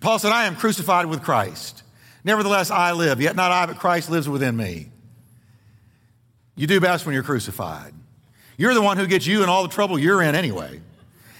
Paul 0.00 0.18
said, 0.18 0.32
I 0.32 0.46
am 0.46 0.56
crucified 0.56 1.04
with 1.04 1.22
Christ. 1.22 1.82
Nevertheless, 2.24 2.70
I 2.70 2.92
live, 2.92 3.20
yet 3.20 3.36
not 3.36 3.52
I, 3.52 3.66
but 3.66 3.78
Christ 3.78 4.08
lives 4.08 4.26
within 4.26 4.56
me. 4.56 4.88
You 6.54 6.66
do 6.66 6.80
best 6.80 7.04
when 7.04 7.12
you're 7.12 7.22
crucified. 7.22 7.92
You're 8.56 8.74
the 8.74 8.82
one 8.82 8.96
who 8.96 9.06
gets 9.06 9.26
you 9.26 9.42
in 9.42 9.48
all 9.48 9.62
the 9.62 9.68
trouble 9.68 9.98
you're 9.98 10.22
in 10.22 10.34
anyway. 10.34 10.80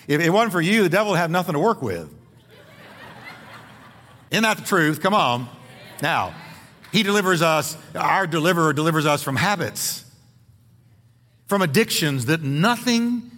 If 0.07 0.21
it 0.21 0.31
wasn't 0.31 0.53
for 0.53 0.61
you, 0.61 0.83
the 0.83 0.89
devil 0.89 1.13
would 1.13 1.19
have 1.19 1.31
nothing 1.31 1.55
to 1.55 1.59
work 1.59 1.83
with. 1.83 2.13
Isn't 4.31 4.43
that 4.43 4.59
the 4.59 4.65
truth? 4.65 5.01
Come 5.01 5.15
on. 5.15 5.49
Now, 6.03 6.35
he 6.93 7.03
delivers 7.03 7.43
us, 7.43 7.77
our 7.95 8.27
deliverer 8.27 8.73
delivers 8.73 9.07
us 9.07 9.23
from 9.23 9.37
habits, 9.37 10.05
from 11.47 11.63
addictions 11.63 12.27
that 12.27 12.43
nothing 12.43 13.31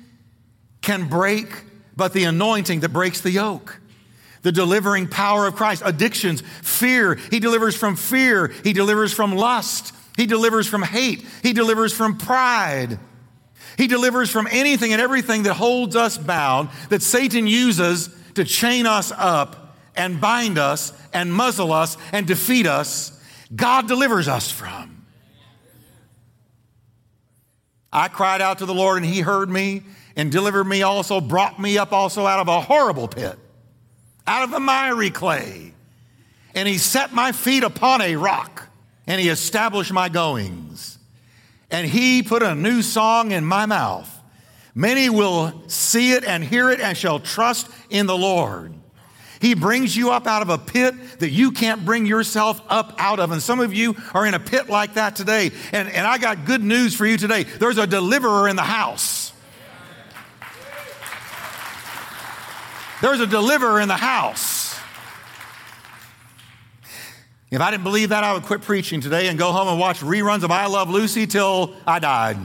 can 0.80 1.08
break 1.08 1.48
but 1.96 2.12
the 2.12 2.24
anointing 2.24 2.80
that 2.80 2.90
breaks 2.90 3.20
the 3.20 3.30
yoke. 3.30 3.80
The 4.42 4.52
delivering 4.52 5.08
power 5.08 5.46
of 5.46 5.56
Christ. 5.56 5.82
Addictions, 5.84 6.42
fear. 6.62 7.16
He 7.16 7.40
delivers 7.40 7.76
from 7.76 7.96
fear. 7.96 8.48
He 8.62 8.72
delivers 8.72 9.12
from 9.12 9.34
lust. 9.34 9.92
He 10.16 10.26
delivers 10.26 10.68
from 10.68 10.82
hate. 10.82 11.26
He 11.42 11.52
delivers 11.52 11.92
from 11.92 12.16
pride. 12.16 13.00
He 13.78 13.86
delivers 13.86 14.28
from 14.28 14.48
anything 14.50 14.92
and 14.92 15.00
everything 15.00 15.44
that 15.44 15.54
holds 15.54 15.94
us 15.94 16.18
bound, 16.18 16.68
that 16.88 17.00
Satan 17.00 17.46
uses 17.46 18.10
to 18.34 18.44
chain 18.44 18.86
us 18.86 19.12
up 19.16 19.76
and 19.94 20.20
bind 20.20 20.58
us 20.58 20.92
and 21.12 21.32
muzzle 21.32 21.72
us 21.72 21.96
and 22.12 22.26
defeat 22.26 22.66
us. 22.66 23.22
God 23.54 23.86
delivers 23.86 24.26
us 24.26 24.50
from. 24.50 25.06
I 27.92 28.08
cried 28.08 28.42
out 28.42 28.58
to 28.58 28.66
the 28.66 28.74
Lord 28.74 28.96
and 28.96 29.06
he 29.06 29.20
heard 29.20 29.48
me 29.48 29.84
and 30.16 30.32
delivered 30.32 30.64
me 30.64 30.82
also, 30.82 31.20
brought 31.20 31.60
me 31.60 31.78
up 31.78 31.92
also 31.92 32.26
out 32.26 32.40
of 32.40 32.48
a 32.48 32.60
horrible 32.60 33.06
pit, 33.06 33.38
out 34.26 34.42
of 34.42 34.50
the 34.50 34.58
miry 34.58 35.10
clay. 35.10 35.72
And 36.52 36.66
he 36.66 36.78
set 36.78 37.12
my 37.12 37.30
feet 37.30 37.62
upon 37.62 38.02
a 38.02 38.16
rock 38.16 38.68
and 39.06 39.20
he 39.20 39.28
established 39.28 39.92
my 39.92 40.08
goings 40.08 40.97
and 41.70 41.86
he 41.86 42.22
put 42.22 42.42
a 42.42 42.54
new 42.54 42.82
song 42.82 43.32
in 43.32 43.44
my 43.44 43.66
mouth. 43.66 44.14
Many 44.74 45.10
will 45.10 45.64
see 45.66 46.12
it 46.12 46.24
and 46.24 46.42
hear 46.42 46.70
it 46.70 46.80
and 46.80 46.96
shall 46.96 47.20
trust 47.20 47.68
in 47.90 48.06
the 48.06 48.16
Lord. 48.16 48.72
He 49.40 49.54
brings 49.54 49.96
you 49.96 50.10
up 50.10 50.26
out 50.26 50.42
of 50.42 50.50
a 50.50 50.58
pit 50.58 50.94
that 51.20 51.30
you 51.30 51.52
can't 51.52 51.84
bring 51.84 52.06
yourself 52.06 52.60
up 52.68 52.94
out 52.98 53.20
of. 53.20 53.30
And 53.30 53.42
some 53.42 53.60
of 53.60 53.72
you 53.72 53.96
are 54.14 54.26
in 54.26 54.34
a 54.34 54.40
pit 54.40 54.68
like 54.68 54.94
that 54.94 55.14
today. 55.14 55.52
And, 55.72 55.88
and 55.88 56.06
I 56.06 56.18
got 56.18 56.44
good 56.44 56.62
news 56.62 56.94
for 56.94 57.06
you 57.06 57.16
today. 57.16 57.44
There's 57.44 57.78
a 57.78 57.86
deliverer 57.86 58.48
in 58.48 58.56
the 58.56 58.62
house. 58.62 59.32
There's 63.00 63.20
a 63.20 63.26
deliverer 63.26 63.80
in 63.80 63.86
the 63.86 63.96
house. 63.96 64.67
If 67.50 67.60
I 67.62 67.70
didn't 67.70 67.84
believe 67.84 68.10
that, 68.10 68.24
I 68.24 68.34
would 68.34 68.42
quit 68.42 68.60
preaching 68.60 69.00
today 69.00 69.28
and 69.28 69.38
go 69.38 69.52
home 69.52 69.68
and 69.68 69.80
watch 69.80 70.00
reruns 70.00 70.42
of 70.42 70.50
I 70.50 70.66
Love 70.66 70.90
Lucy 70.90 71.26
till 71.26 71.74
I 71.86 71.98
died. 71.98 72.36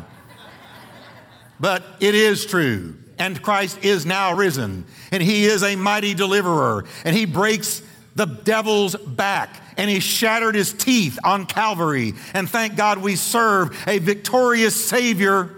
but 1.60 1.84
it 2.00 2.16
is 2.16 2.46
true. 2.46 2.96
And 3.20 3.42
Christ 3.42 3.84
is 3.84 4.06
now 4.06 4.34
risen. 4.34 4.86
And 5.12 5.22
he 5.22 5.46
is 5.46 5.62
a 5.62 5.76
mighty 5.76 6.14
deliverer. 6.14 6.86
And 7.04 7.16
he 7.16 7.26
breaks 7.26 7.82
the 8.16 8.26
devil's 8.26 8.96
back. 8.96 9.62
And 9.78 9.90
he 9.90 10.00
shattered 10.00 10.56
his 10.56 10.74
teeth 10.74 11.20
on 11.24 11.46
Calvary. 11.46 12.14
And 12.34 12.50
thank 12.50 12.76
God 12.76 13.00
we 13.00 13.16
serve 13.16 13.78
a 13.88 14.00
victorious 14.00 14.76
Savior 14.76 15.50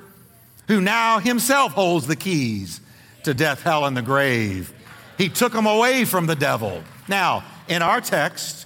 who 0.68 0.82
now 0.82 1.20
himself 1.20 1.74
holds 1.74 2.08
the 2.08 2.16
keys 2.16 2.82
to 3.24 3.34
death, 3.34 3.62
hell, 3.62 3.86
and 3.86 3.96
the 3.96 4.02
grave. 4.02 4.74
He 5.18 5.30
took 5.30 5.54
them 5.54 5.66
away 5.66 6.06
from 6.06 6.26
the 6.26 6.36
devil. 6.36 6.84
Now, 7.08 7.44
in 7.68 7.82
our 7.82 8.02
text, 8.02 8.65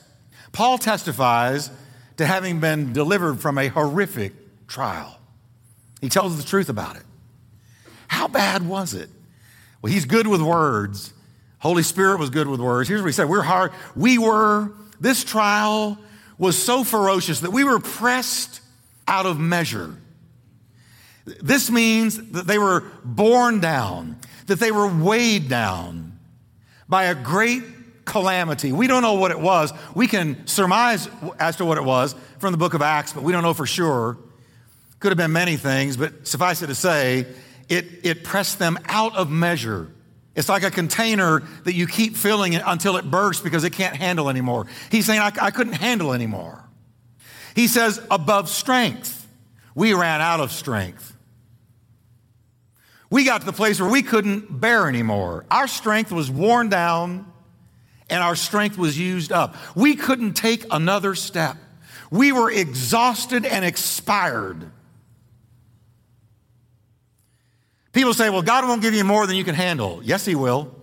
Paul 0.60 0.78
testifies 0.78 1.72
to 2.18 2.25
having 2.25 2.60
been 2.60 2.92
delivered 2.92 3.39
from 3.39 3.58
a 3.58 3.70
horrific 3.70 4.34
trial. 4.68 5.18
He 6.01 6.10
tells 6.10 6.36
the 6.36 6.44
truth 6.44 6.68
about 6.68 6.98
it. 6.98 7.04
How 8.10 8.28
bad 8.28 8.68
was 8.68 8.94
it? 8.94 9.10
Well, 9.82 9.89
he's 9.94 10.04
good 10.04 10.28
with 10.28 10.42
words. 10.42 11.13
Holy 11.60 11.82
Spirit 11.82 12.20
was 12.20 12.30
good 12.30 12.46
with 12.46 12.60
words. 12.60 12.89
Here's 12.89 13.01
what 13.01 13.08
he 13.08 13.13
said 13.13 13.30
We're 13.30 13.42
hard. 13.42 13.72
We 13.96 14.18
were, 14.18 14.74
this 15.00 15.24
trial 15.24 15.98
was 16.38 16.62
so 16.62 16.84
ferocious 16.84 17.39
that 17.39 17.51
we 17.51 17.63
were 17.63 17.80
pressed 17.80 18.60
out 19.08 19.25
of 19.25 19.39
measure. 19.39 19.96
This 21.24 21.72
means 21.72 22.32
that 22.32 22.48
they 22.48 22.58
were 22.58 22.84
borne 23.06 23.62
down, 23.62 24.18
that 24.48 24.60
they 24.60 24.74
were 24.74 24.89
weighed 24.89 25.48
down 25.48 26.20
by 26.89 27.06
a 27.06 27.16
great 27.16 27.63
calamity. 28.10 28.72
We 28.72 28.88
don't 28.88 29.01
know 29.01 29.13
what 29.13 29.32
it 29.32 29.39
was. 29.39 29.72
We 29.96 30.08
can 30.08 30.46
surmise 30.48 31.08
as 31.39 31.56
to 31.58 31.66
what 31.66 31.78
it 31.78 31.84
was 31.84 32.16
from 32.39 32.51
the 32.51 32.58
book 32.58 32.74
of 32.74 32.82
Acts, 32.82 33.13
but 33.13 33.24
we 33.24 33.32
don't 33.32 33.44
know 33.44 33.54
for 33.54 33.66
sure. 33.66 34.18
Could 35.00 35.12
have 35.12 35.18
been 35.18 35.32
many 35.32 35.56
things, 35.56 35.96
but 35.96 36.28
suffice 36.28 36.62
it 36.62 36.68
to 36.68 36.75
say, 36.75 37.25
it, 37.70 37.86
it 38.04 38.24
pressed 38.24 38.60
them 38.60 38.78
out 38.86 39.16
of 39.16 39.30
measure. 39.30 39.92
It's 40.36 40.50
like 40.50 40.63
a 40.63 40.72
container 40.72 41.44
that 41.63 41.74
you 41.74 41.88
keep 41.88 42.18
filling 42.18 42.54
it 42.54 42.63
until 42.66 42.98
it 42.98 43.10
bursts 43.10 43.44
because 43.44 43.63
it 43.63 43.74
can't 43.74 43.96
handle 43.96 44.30
anymore. 44.30 44.66
He's 44.92 45.06
saying, 45.06 45.20
I, 45.20 45.32
I 45.39 45.51
couldn't 45.51 45.74
handle 45.74 46.13
anymore. 46.13 46.68
He 47.56 47.68
says, 47.68 48.01
above 48.10 48.50
strength. 48.50 49.28
We 49.75 49.94
ran 49.94 50.20
out 50.20 50.39
of 50.39 50.51
strength. 50.51 51.16
We 53.10 53.24
got 53.24 53.42
to 53.42 53.46
the 53.46 53.54
place 53.54 53.80
where 53.80 53.89
we 53.89 54.01
couldn't 54.01 54.60
bear 54.60 54.88
anymore. 54.88 55.46
Our 55.50 55.68
strength 55.68 56.12
was 56.12 56.30
worn 56.30 56.70
down 56.70 57.28
and 58.10 58.24
our 58.24 58.36
strength 58.36 58.78
was 58.78 58.98
used 58.98 59.32
up. 59.32 59.56
We 59.75 59.96
couldn't 59.96 60.34
take 60.34 60.66
another 60.72 61.16
step. 61.16 61.58
We 62.12 62.32
were 62.32 62.51
exhausted 62.51 63.46
and 63.46 63.63
expired. 63.63 64.72
People 67.92 68.13
say, 68.13 68.30
well, 68.30 68.42
God 68.42 68.68
won't 68.68 68.82
give 68.82 68.94
you 68.94 69.04
more 69.04 69.28
than 69.28 69.36
you 69.36 69.44
can 69.44 69.56
handle. 69.56 70.01
Yes, 70.04 70.25
He 70.25 70.36
will. 70.36 70.75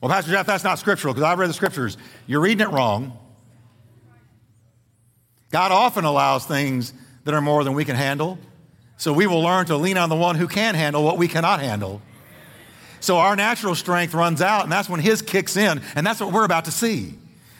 Well, 0.00 0.10
Pastor 0.10 0.30
Jeff, 0.30 0.46
that's 0.46 0.64
not 0.64 0.78
scriptural 0.78 1.14
because 1.14 1.24
I've 1.24 1.38
read 1.38 1.48
the 1.48 1.54
scriptures. 1.54 1.96
You're 2.26 2.40
reading 2.40 2.66
it 2.66 2.70
wrong. 2.70 3.18
God 5.50 5.72
often 5.72 6.04
allows 6.04 6.44
things 6.44 6.92
that 7.24 7.34
are 7.34 7.40
more 7.40 7.64
than 7.64 7.72
we 7.72 7.84
can 7.84 7.96
handle. 7.96 8.38
So 8.98 9.12
we 9.12 9.26
will 9.26 9.42
learn 9.42 9.66
to 9.66 9.76
lean 9.76 9.98
on 9.98 10.08
the 10.08 10.16
one 10.16 10.36
who 10.36 10.48
can 10.48 10.74
handle 10.74 11.02
what 11.02 11.18
we 11.18 11.28
cannot 11.28 11.60
handle. 11.60 12.00
So 13.00 13.18
our 13.18 13.36
natural 13.36 13.74
strength 13.74 14.14
runs 14.14 14.40
out, 14.42 14.64
and 14.64 14.72
that's 14.72 14.88
when 14.88 15.00
His 15.00 15.22
kicks 15.22 15.56
in, 15.56 15.82
and 15.94 16.06
that's 16.06 16.20
what 16.20 16.32
we're 16.32 16.44
about 16.44 16.64
to 16.66 16.70
see. 16.70 17.14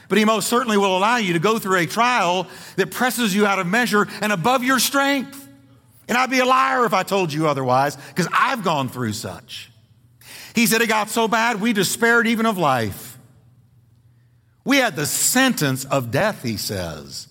But 0.08 0.18
He 0.18 0.24
most 0.24 0.48
certainly 0.48 0.76
will 0.76 0.96
allow 0.96 1.16
you 1.16 1.32
to 1.34 1.38
go 1.38 1.58
through 1.58 1.78
a 1.80 1.86
trial 1.86 2.46
that 2.76 2.90
presses 2.90 3.34
you 3.34 3.46
out 3.46 3.58
of 3.58 3.66
measure 3.66 4.06
and 4.20 4.32
above 4.32 4.64
your 4.64 4.78
strength. 4.78 5.48
And 6.08 6.16
I'd 6.16 6.30
be 6.30 6.38
a 6.38 6.44
liar 6.44 6.84
if 6.84 6.94
I 6.94 7.02
told 7.02 7.32
you 7.32 7.48
otherwise, 7.48 7.96
because 7.96 8.28
I've 8.32 8.62
gone 8.62 8.88
through 8.88 9.12
such. 9.12 9.70
He 10.54 10.66
said 10.66 10.80
it 10.80 10.88
got 10.88 11.10
so 11.10 11.28
bad 11.28 11.60
we 11.60 11.72
despaired 11.72 12.26
even 12.26 12.46
of 12.46 12.56
life. 12.56 13.18
We 14.64 14.78
had 14.78 14.96
the 14.96 15.06
sentence 15.06 15.84
of 15.84 16.10
death, 16.10 16.42
he 16.42 16.56
says. 16.56 17.28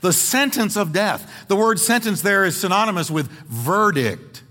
The 0.00 0.12
sentence 0.12 0.76
of 0.76 0.92
death. 0.92 1.46
The 1.48 1.56
word 1.56 1.78
sentence 1.78 2.22
there 2.22 2.44
is 2.44 2.56
synonymous 2.56 3.10
with 3.10 3.28
verdict. 3.28 4.42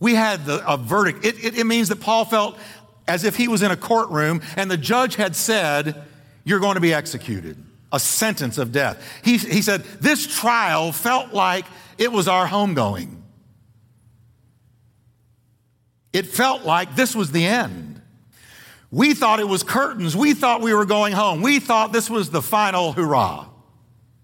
We 0.00 0.14
had 0.14 0.44
the, 0.44 0.66
a 0.66 0.76
verdict. 0.76 1.24
It, 1.24 1.44
it, 1.44 1.58
it 1.58 1.64
means 1.64 1.88
that 1.88 2.00
Paul 2.00 2.24
felt 2.24 2.58
as 3.08 3.24
if 3.24 3.36
he 3.36 3.48
was 3.48 3.62
in 3.62 3.70
a 3.70 3.76
courtroom 3.76 4.42
and 4.56 4.70
the 4.70 4.76
judge 4.76 5.16
had 5.16 5.36
said, 5.36 6.04
You're 6.44 6.60
going 6.60 6.74
to 6.74 6.80
be 6.80 6.92
executed. 6.92 7.62
A 7.92 8.00
sentence 8.00 8.58
of 8.58 8.72
death. 8.72 9.02
He, 9.24 9.38
he 9.38 9.62
said, 9.62 9.82
This 10.00 10.26
trial 10.26 10.92
felt 10.92 11.32
like 11.32 11.64
it 11.98 12.12
was 12.12 12.28
our 12.28 12.46
homegoing. 12.46 13.22
It 16.12 16.26
felt 16.26 16.64
like 16.64 16.96
this 16.96 17.14
was 17.14 17.30
the 17.30 17.46
end. 17.46 18.00
We 18.90 19.14
thought 19.14 19.40
it 19.40 19.48
was 19.48 19.62
curtains. 19.62 20.16
We 20.16 20.32
thought 20.32 20.62
we 20.62 20.72
were 20.72 20.86
going 20.86 21.12
home. 21.12 21.42
We 21.42 21.60
thought 21.60 21.92
this 21.92 22.08
was 22.08 22.30
the 22.30 22.42
final 22.42 22.92
hurrah. 22.92 23.46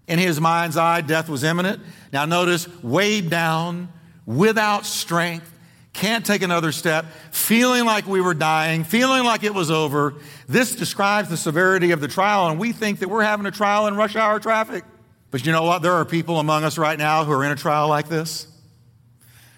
In 0.07 0.19
his 0.19 0.41
mind's 0.41 0.77
eye, 0.77 1.01
death 1.01 1.29
was 1.29 1.43
imminent. 1.43 1.81
Now, 2.11 2.25
notice, 2.25 2.67
weighed 2.81 3.29
down, 3.29 3.89
without 4.25 4.85
strength, 4.85 5.52
can't 5.93 6.25
take 6.25 6.41
another 6.41 6.71
step, 6.71 7.05
feeling 7.31 7.85
like 7.85 8.07
we 8.07 8.19
were 8.19 8.33
dying, 8.33 8.83
feeling 8.83 9.23
like 9.23 9.43
it 9.43 9.53
was 9.53 9.69
over. 9.69 10.15
This 10.47 10.75
describes 10.75 11.29
the 11.29 11.37
severity 11.37 11.91
of 11.91 12.01
the 12.01 12.07
trial, 12.07 12.49
and 12.49 12.59
we 12.59 12.71
think 12.71 12.99
that 12.99 13.09
we're 13.09 13.23
having 13.23 13.45
a 13.45 13.51
trial 13.51 13.85
in 13.87 13.95
rush 13.95 14.15
hour 14.15 14.39
traffic. 14.39 14.83
But 15.29 15.45
you 15.45 15.51
know 15.51 15.63
what? 15.63 15.81
There 15.81 15.93
are 15.93 16.05
people 16.05 16.39
among 16.39 16.63
us 16.63 16.77
right 16.77 16.97
now 16.97 17.25
who 17.25 17.31
are 17.31 17.43
in 17.43 17.51
a 17.51 17.55
trial 17.55 17.87
like 17.87 18.09
this. 18.09 18.47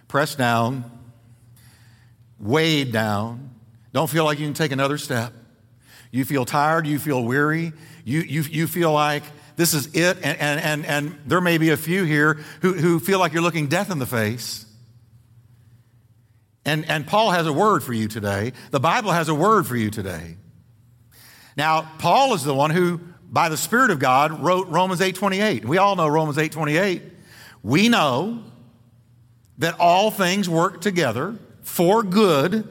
Pressed 0.10 0.38
down, 0.38 0.90
weighed 2.40 2.92
down, 2.92 3.52
don't 3.94 4.10
feel 4.10 4.26
like 4.26 4.40
you 4.40 4.46
can 4.46 4.54
take 4.54 4.74
another 4.74 4.98
step. 4.98 5.34
You 6.12 6.26
feel 6.26 6.44
tired, 6.44 6.86
you 6.86 7.00
feel 7.00 7.24
weary, 7.24 7.72
you, 8.04 8.20
you, 8.20 8.42
you 8.42 8.68
feel 8.68 8.92
like 8.92 9.24
this 9.56 9.74
is 9.74 9.88
it, 9.96 10.18
and, 10.22 10.38
and, 10.38 10.60
and, 10.60 10.86
and 10.86 11.20
there 11.26 11.40
may 11.40 11.58
be 11.58 11.70
a 11.70 11.78
few 11.78 12.04
here 12.04 12.40
who, 12.62 12.74
who 12.74 13.00
feel 13.00 13.20
like 13.20 13.32
you're 13.32 13.42
looking 13.42 13.68
death 13.68 13.90
in 13.90 14.00
the 14.00 14.06
face. 14.06 14.65
And, 16.66 16.90
and 16.90 17.06
Paul 17.06 17.32
has 17.32 17.46
a 17.46 17.54
word 17.54 17.84
for 17.84 17.94
you 17.94 18.08
today. 18.08 18.54
The 18.72 18.80
Bible 18.80 19.12
has 19.12 19.30
a 19.30 19.36
word 19.36 19.68
for 19.68 19.76
you 19.76 19.92
today. 19.92 20.38
Now, 21.56 21.90
Paul 22.00 22.34
is 22.34 22.44
the 22.44 22.56
one 22.56 22.72
who, 22.72 23.00
by 23.32 23.50
the 23.50 23.58
Spirit 23.58 23.92
of 23.92 24.00
God, 24.00 24.44
wrote 24.44 24.68
Romans 24.68 25.00
8.28. 25.00 25.64
We 25.66 25.78
all 25.78 25.96
know 25.96 26.08
Romans 26.08 26.38
8.28. 26.38 27.02
We 27.64 27.88
know 27.88 28.44
that 29.60 29.80
all 29.80 30.12
things 30.12 30.50
work 30.50 30.82
together 30.82 31.38
for 31.62 32.04
good 32.04 32.68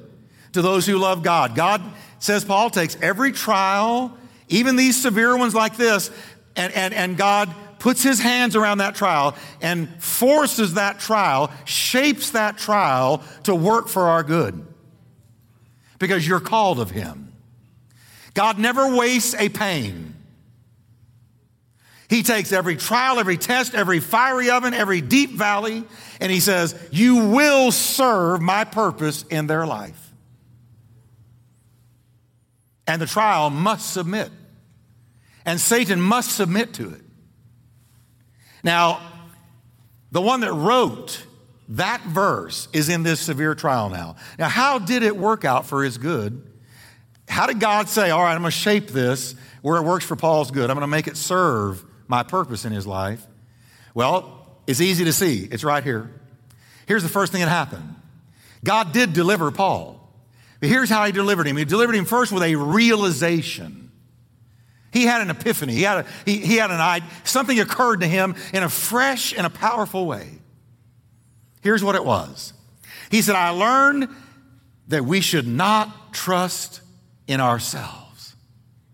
to 0.53 0.63
those 0.63 0.87
who 0.87 0.99
love 0.99 1.23
God. 1.23 1.55
God, 1.55 1.83
says 2.19 2.45
Paul, 2.45 2.71
takes 2.71 2.97
every 3.01 3.33
trial, 3.33 4.17
even 4.49 4.77
these 4.77 5.01
severe 5.01 5.37
ones 5.37 5.55
like 5.55 5.77
this, 5.77 6.11
and, 6.57 6.73
and, 6.75 6.93
and 6.95 7.17
God 7.17 7.55
puts 7.85 8.03
his 8.03 8.19
hands 8.19 8.57
around 8.57 8.79
that 8.79 8.95
trial 8.95 9.37
and 9.61 10.03
forces 10.03 10.73
that 10.73 10.99
trial, 10.99 11.53
shapes 11.67 12.31
that 12.31 12.57
trial 12.57 13.23
to 13.43 13.55
work 13.55 13.89
for 13.89 14.05
our 14.05 14.23
good. 14.23 14.67
Because 15.99 16.27
you're 16.27 16.41
called 16.41 16.81
of 16.81 16.91
him. 16.91 17.35
God 18.33 18.59
never 18.59 18.97
wastes 18.97 19.35
a 19.35 19.51
pain. 19.51 20.15
He 22.09 22.23
takes 22.23 22.53
every 22.53 22.77
trial, 22.77 23.19
every 23.19 23.37
test, 23.37 23.75
every 23.75 24.01
fiery 24.01 24.49
oven, 24.49 24.73
every 24.73 25.03
deep 25.03 25.33
valley, 25.33 25.85
and 26.23 26.33
he 26.33 26.41
says, 26.41 26.75
You 26.91 27.27
will 27.27 27.71
serve 27.71 28.41
my 28.41 28.65
purpose 28.65 29.25
in 29.25 29.47
their 29.47 29.67
life. 29.67 30.11
And 32.87 33.03
the 33.03 33.07
trial 33.07 33.51
must 33.51 33.93
submit. 33.93 34.31
And 35.45 35.61
Satan 35.61 36.01
must 36.01 36.35
submit 36.35 36.73
to 36.75 36.89
it. 36.89 37.04
Now, 38.65 39.01
the 40.11 40.21
one 40.21 40.41
that 40.41 40.53
wrote 40.53 41.25
that 41.71 42.03
verse 42.03 42.69
is 42.73 42.89
in 42.89 43.05
this 43.05 43.21
severe 43.21 43.55
trial 43.55 43.89
now. 43.89 44.17
Now, 44.39 44.49
how 44.49 44.79
did 44.79 45.03
it 45.03 45.17
work 45.17 45.45
out 45.45 45.67
for 45.67 45.85
his 45.85 45.99
good? 45.99 46.51
How 47.29 47.47
did 47.47 47.61
God 47.61 47.89
say, 47.89 48.11
All 48.11 48.23
right, 48.23 48.35
I'm 48.35 48.41
going 48.41 48.51
to 48.51 48.57
shape 48.57 48.89
this 48.89 49.35
where 49.63 49.77
it 49.77 49.83
works 49.85 50.05
for 50.05 50.17
Paul's 50.17 50.51
good? 50.51 50.71
I'm 50.71 50.77
going 50.77 50.83
to 50.83 50.89
make 50.89 51.07
it 51.07 51.17
serve 51.17 51.85
my 52.09 52.23
purpose 52.23 52.65
in 52.65 52.73
his 52.73 52.87
life? 52.87 53.25
Well, 53.95 54.59
it's 54.67 54.81
easy 54.81 55.05
to 55.05 55.13
see. 55.13 55.45
It's 55.51 55.65
right 55.65 55.85
here. 55.85 56.11
Here's 56.87 57.03
the 57.03 57.09
first 57.09 57.33
thing 57.33 57.41
that 57.41 57.49
happened 57.49 57.95
God 58.63 58.93
did 58.93 59.13
deliver 59.13 59.51
Paul. 59.51 60.01
But 60.61 60.69
here's 60.71 60.89
how 60.89 61.05
he 61.05 61.13
delivered 61.13 61.47
him. 61.47 61.57
He 61.57 61.65
delivered 61.65 61.95
him 61.95 62.05
first 62.07 62.33
with 62.33 62.43
a 62.43 62.55
realization. 62.55 63.84
He 64.95 65.07
had 65.07 65.21
an 65.21 65.29
epiphany. 65.29 65.75
He 65.75 65.83
had, 65.83 65.99
a, 65.99 66.07
he, 66.25 66.39
he 66.39 66.57
had 66.57 66.71
an 66.71 66.81
idea. 66.81 67.11
Something 67.25 67.59
occurred 67.59 68.01
to 68.01 68.07
him 68.07 68.37
in 68.53 68.63
a 68.63 68.69
fresh 68.69 69.37
and 69.37 69.45
a 69.45 69.51
powerful 69.51 70.07
way. 70.07 70.29
Here's 71.63 71.83
what 71.83 71.97
it 71.97 72.05
was. 72.05 72.53
He 73.11 73.21
said, 73.21 73.35
I 73.35 73.51
learned 73.51 74.09
that 74.89 75.05
we 75.05 75.21
should 75.21 75.49
not 75.49 76.15
trust 76.15 76.81
in 77.27 77.41
ourselves. 77.41 78.37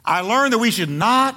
I 0.03 0.23
learned 0.23 0.55
that 0.55 0.59
we 0.59 0.71
should 0.71 0.89
not 0.89 1.37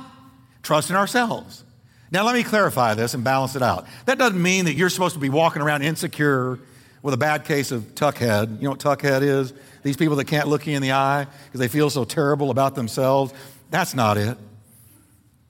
trust 0.62 0.89
in 0.89 0.95
ourselves. 0.95 1.65
Now, 2.10 2.23
let 2.23 2.34
me 2.34 2.43
clarify 2.43 2.93
this 2.93 3.13
and 3.13 3.21
balance 3.21 3.58
it 3.58 3.62
out. 3.62 3.86
That 4.06 4.17
doesn't 4.17 4.41
mean 4.41 4.65
that 4.65 4.76
you're 4.76 4.89
supposed 4.89 5.15
to 5.15 5.19
be 5.19 5.30
walking 5.30 5.62
around 5.62 5.82
insecure 5.82 6.58
with 7.02 7.13
a 7.13 7.17
bad 7.17 7.43
case 7.43 7.73
of 7.73 7.95
tuckhead. 7.95 8.60
You 8.60 8.63
know 8.63 8.69
what 8.69 8.80
tuckhead 8.80 9.23
is? 9.23 9.54
These 9.82 9.97
people 9.97 10.15
that 10.15 10.26
can't 10.26 10.47
look 10.47 10.65
you 10.65 10.73
in 10.73 10.82
the 10.82 10.93
eye 10.93 11.28
because 11.47 11.60
they 11.60 11.67
feel 11.67 11.89
so 11.89 12.06
terrible 12.06 12.49
about 12.49 12.76
themselves. 12.76 13.34
That's 13.69 13.93
not 13.93 14.17
it. 14.17 14.38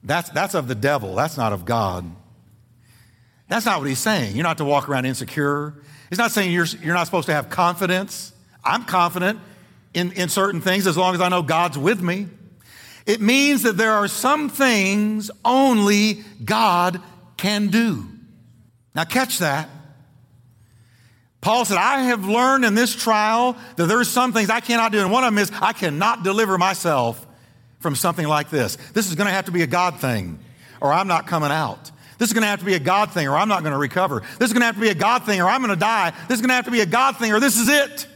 That's, 0.04 0.28
that's 0.30 0.54
of 0.54 0.68
the 0.68 0.74
devil. 0.74 1.14
That's 1.14 1.36
not 1.36 1.52
of 1.52 1.64
God. 1.64 2.04
That's 3.48 3.66
not 3.66 3.80
what 3.80 3.88
he's 3.88 3.98
saying. 3.98 4.36
You're 4.36 4.44
not 4.44 4.58
to 4.58 4.64
walk 4.64 4.88
around 4.88 5.06
insecure. 5.06 5.74
He's 6.10 6.18
not 6.18 6.30
saying 6.30 6.52
you're, 6.52 6.66
you're 6.82 6.94
not 6.94 7.06
supposed 7.06 7.26
to 7.26 7.34
have 7.34 7.48
confidence. 7.48 8.32
I'm 8.62 8.84
confident 8.84 9.40
in, 9.94 10.12
in 10.12 10.28
certain 10.28 10.60
things 10.60 10.86
as 10.86 10.96
long 10.96 11.14
as 11.14 11.20
I 11.20 11.28
know 11.28 11.42
God's 11.42 11.78
with 11.78 12.02
me. 12.02 12.28
It 13.06 13.20
means 13.20 13.62
that 13.62 13.76
there 13.76 13.92
are 13.92 14.08
some 14.08 14.48
things 14.48 15.30
only 15.44 16.24
God 16.44 17.00
can 17.36 17.68
do. 17.68 18.06
Now, 18.94 19.04
catch 19.04 19.38
that. 19.38 19.68
Paul 21.40 21.66
said, 21.66 21.76
I 21.76 22.04
have 22.04 22.26
learned 22.26 22.64
in 22.64 22.74
this 22.74 22.94
trial 22.94 23.56
that 23.76 23.86
there 23.86 24.00
are 24.00 24.04
some 24.04 24.32
things 24.32 24.48
I 24.48 24.60
cannot 24.60 24.92
do. 24.92 25.00
And 25.00 25.10
one 25.10 25.24
of 25.24 25.34
them 25.34 25.38
is 25.38 25.52
I 25.60 25.74
cannot 25.74 26.22
deliver 26.22 26.56
myself 26.56 27.26
from 27.84 27.94
something 27.94 28.26
like 28.26 28.48
this. 28.48 28.76
This 28.94 29.08
is 29.08 29.14
going 29.14 29.26
to 29.26 29.32
have 29.32 29.44
to 29.44 29.52
be 29.52 29.60
a 29.60 29.66
God 29.66 30.00
thing, 30.00 30.38
or 30.80 30.90
I'm 30.90 31.06
not 31.06 31.26
coming 31.26 31.50
out. 31.50 31.90
This 32.16 32.30
is 32.30 32.32
going 32.32 32.40
to 32.40 32.48
have 32.48 32.60
to 32.60 32.64
be 32.64 32.72
a 32.72 32.80
God 32.80 33.10
thing, 33.10 33.28
or 33.28 33.36
I'm 33.36 33.46
not 33.46 33.60
going 33.60 33.74
to 33.74 33.78
recover. 33.78 34.22
This 34.38 34.48
is 34.48 34.54
going 34.54 34.62
to 34.62 34.66
have 34.66 34.76
to 34.76 34.80
be 34.80 34.88
a 34.88 34.94
God 34.94 35.24
thing, 35.24 35.42
or 35.42 35.50
I'm 35.50 35.60
going 35.60 35.68
to 35.68 35.78
die. 35.78 36.14
This 36.26 36.36
is 36.36 36.40
going 36.40 36.48
to 36.48 36.54
have 36.54 36.64
to 36.64 36.70
be 36.70 36.80
a 36.80 36.86
God 36.86 37.18
thing, 37.18 37.30
or 37.32 37.40
this 37.40 37.58
is 37.58 37.68
it. 37.68 38.06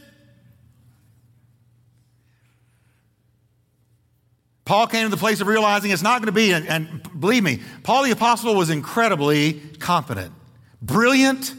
Paul 4.65 4.87
came 4.87 5.03
to 5.03 5.09
the 5.09 5.17
place 5.17 5.39
of 5.39 5.45
realizing 5.45 5.91
it's 5.91 6.01
not 6.01 6.19
going 6.19 6.25
to 6.25 6.31
be, 6.31 6.51
and, 6.51 6.67
and 6.67 7.19
believe 7.19 7.43
me, 7.43 7.61
Paul 7.83 8.03
the 8.03 8.11
Apostle 8.11 8.55
was 8.55 8.71
incredibly 8.71 9.53
competent, 9.53 10.33
brilliant, 10.81 11.53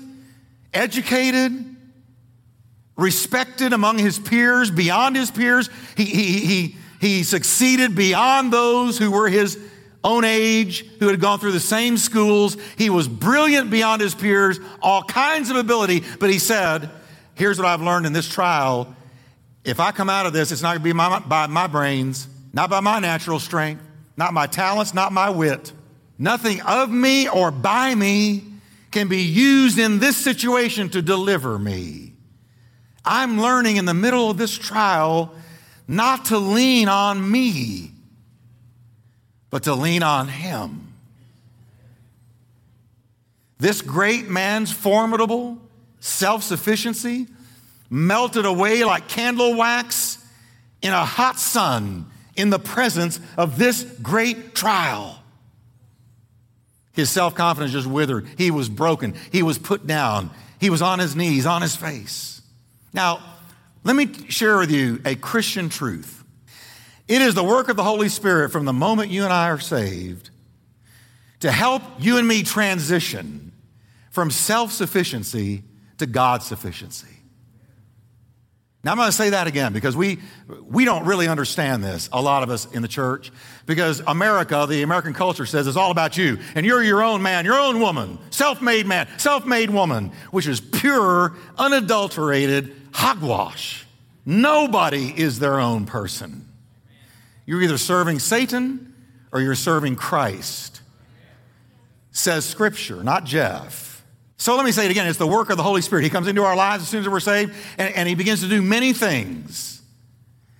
educated, 0.74 1.76
respected 2.96 3.72
among 3.72 3.98
his 3.98 4.18
peers, 4.18 4.72
beyond 4.72 5.14
his 5.14 5.30
peers. 5.30 5.70
He, 5.96 6.06
he, 6.06 6.40
he, 6.40 6.76
he 7.00 7.22
succeeded 7.22 7.94
beyond 7.94 8.52
those 8.52 8.98
who 8.98 9.10
were 9.10 9.28
his 9.28 9.58
own 10.04 10.22
age, 10.24 10.86
who 10.98 11.08
had 11.08 11.18
gone 11.18 11.38
through 11.38 11.52
the 11.52 11.60
same 11.60 11.96
schools. 11.96 12.58
He 12.76 12.90
was 12.90 13.08
brilliant 13.08 13.70
beyond 13.70 14.02
his 14.02 14.14
peers, 14.14 14.60
all 14.82 15.02
kinds 15.02 15.50
of 15.50 15.56
ability. 15.56 16.04
But 16.18 16.30
he 16.30 16.38
said, 16.38 16.90
Here's 17.34 17.58
what 17.58 17.66
I've 17.66 17.80
learned 17.80 18.04
in 18.04 18.12
this 18.12 18.28
trial. 18.28 18.94
If 19.64 19.80
I 19.80 19.92
come 19.92 20.10
out 20.10 20.26
of 20.26 20.34
this, 20.34 20.52
it's 20.52 20.60
not 20.60 20.72
going 20.72 20.80
to 20.80 20.84
be 20.84 20.92
my, 20.92 21.20
by 21.20 21.46
my 21.46 21.66
brains, 21.66 22.28
not 22.52 22.68
by 22.68 22.80
my 22.80 22.98
natural 22.98 23.38
strength, 23.38 23.82
not 24.18 24.34
my 24.34 24.46
talents, 24.46 24.92
not 24.92 25.10
my 25.10 25.30
wit. 25.30 25.72
Nothing 26.18 26.60
of 26.60 26.90
me 26.90 27.30
or 27.30 27.50
by 27.50 27.94
me 27.94 28.44
can 28.90 29.08
be 29.08 29.22
used 29.22 29.78
in 29.78 30.00
this 30.00 30.18
situation 30.18 30.90
to 30.90 31.00
deliver 31.00 31.58
me. 31.58 32.12
I'm 33.06 33.40
learning 33.40 33.76
in 33.76 33.86
the 33.86 33.94
middle 33.94 34.30
of 34.30 34.36
this 34.36 34.56
trial 34.56 35.34
not 35.90 36.26
to 36.26 36.38
lean 36.38 36.88
on 36.88 37.30
me, 37.30 37.90
but 39.50 39.64
to 39.64 39.74
lean 39.74 40.04
on 40.04 40.28
Him. 40.28 40.94
This 43.58 43.82
great 43.82 44.28
man's 44.28 44.70
formidable 44.70 45.58
self 45.98 46.44
sufficiency 46.44 47.26
melted 47.90 48.46
away 48.46 48.84
like 48.84 49.08
candle 49.08 49.56
wax 49.56 50.24
in 50.80 50.92
a 50.92 51.04
hot 51.04 51.40
sun 51.40 52.06
in 52.36 52.50
the 52.50 52.60
presence 52.60 53.18
of 53.36 53.58
this 53.58 53.82
great 54.00 54.54
trial. 54.54 55.20
His 56.92 57.10
self 57.10 57.34
confidence 57.34 57.72
just 57.72 57.88
withered. 57.88 58.28
He 58.38 58.52
was 58.52 58.68
broken. 58.68 59.16
He 59.32 59.42
was 59.42 59.58
put 59.58 59.88
down. 59.88 60.30
He 60.60 60.70
was 60.70 60.82
on 60.82 61.00
his 61.00 61.16
knees, 61.16 61.46
on 61.46 61.62
his 61.62 61.74
face. 61.74 62.42
Now, 62.92 63.20
let 63.82 63.96
me 63.96 64.28
share 64.28 64.58
with 64.58 64.70
you 64.70 65.00
a 65.04 65.14
Christian 65.14 65.68
truth. 65.68 66.24
It 67.08 67.22
is 67.22 67.34
the 67.34 67.44
work 67.44 67.68
of 67.68 67.76
the 67.76 67.82
Holy 67.82 68.08
Spirit 68.08 68.50
from 68.50 68.64
the 68.64 68.72
moment 68.72 69.10
you 69.10 69.24
and 69.24 69.32
I 69.32 69.48
are 69.48 69.58
saved 69.58 70.30
to 71.40 71.50
help 71.50 71.82
you 71.98 72.18
and 72.18 72.28
me 72.28 72.42
transition 72.42 73.52
from 74.10 74.30
self 74.30 74.72
sufficiency 74.72 75.62
to 75.98 76.06
God's 76.06 76.46
sufficiency. 76.46 77.08
Now, 78.82 78.92
I'm 78.92 78.96
going 78.96 79.08
to 79.08 79.12
say 79.12 79.30
that 79.30 79.46
again 79.46 79.74
because 79.74 79.94
we, 79.94 80.20
we 80.64 80.86
don't 80.86 81.04
really 81.04 81.28
understand 81.28 81.84
this, 81.84 82.08
a 82.12 82.22
lot 82.22 82.42
of 82.42 82.48
us 82.48 82.70
in 82.72 82.80
the 82.80 82.88
church, 82.88 83.30
because 83.66 84.00
America, 84.06 84.66
the 84.66 84.82
American 84.82 85.12
culture 85.12 85.44
says 85.44 85.66
it's 85.66 85.76
all 85.76 85.90
about 85.90 86.16
you, 86.16 86.38
and 86.54 86.64
you're 86.64 86.82
your 86.82 87.02
own 87.02 87.20
man, 87.22 87.44
your 87.44 87.58
own 87.58 87.80
woman, 87.80 88.18
self 88.30 88.62
made 88.62 88.86
man, 88.86 89.06
self 89.18 89.44
made 89.44 89.68
woman, 89.68 90.12
which 90.30 90.46
is 90.46 90.60
pure, 90.60 91.34
unadulterated 91.58 92.79
hogwash. 92.92 93.86
Nobody 94.24 95.12
is 95.16 95.38
their 95.38 95.58
own 95.58 95.86
person. 95.86 96.48
You're 97.46 97.62
either 97.62 97.78
serving 97.78 98.18
Satan 98.18 98.94
or 99.32 99.40
you're 99.40 99.54
serving 99.54 99.96
Christ, 99.96 100.82
says 102.12 102.44
Scripture, 102.44 103.02
not 103.02 103.24
Jeff. 103.24 104.04
So 104.36 104.56
let 104.56 104.64
me 104.64 104.72
say 104.72 104.86
it 104.86 104.90
again. 104.90 105.06
It's 105.06 105.18
the 105.18 105.26
work 105.26 105.50
of 105.50 105.56
the 105.56 105.62
Holy 105.62 105.82
Spirit. 105.82 106.04
He 106.04 106.10
comes 106.10 106.26
into 106.26 106.44
our 106.44 106.56
lives 106.56 106.84
as 106.84 106.88
soon 106.88 107.00
as 107.00 107.08
we're 107.08 107.20
saved, 107.20 107.52
and, 107.76 107.94
and, 107.94 108.08
He 108.08 108.14
begins 108.14 108.40
to 108.40 108.48
do 108.48 108.62
many 108.62 108.92
things. 108.92 109.82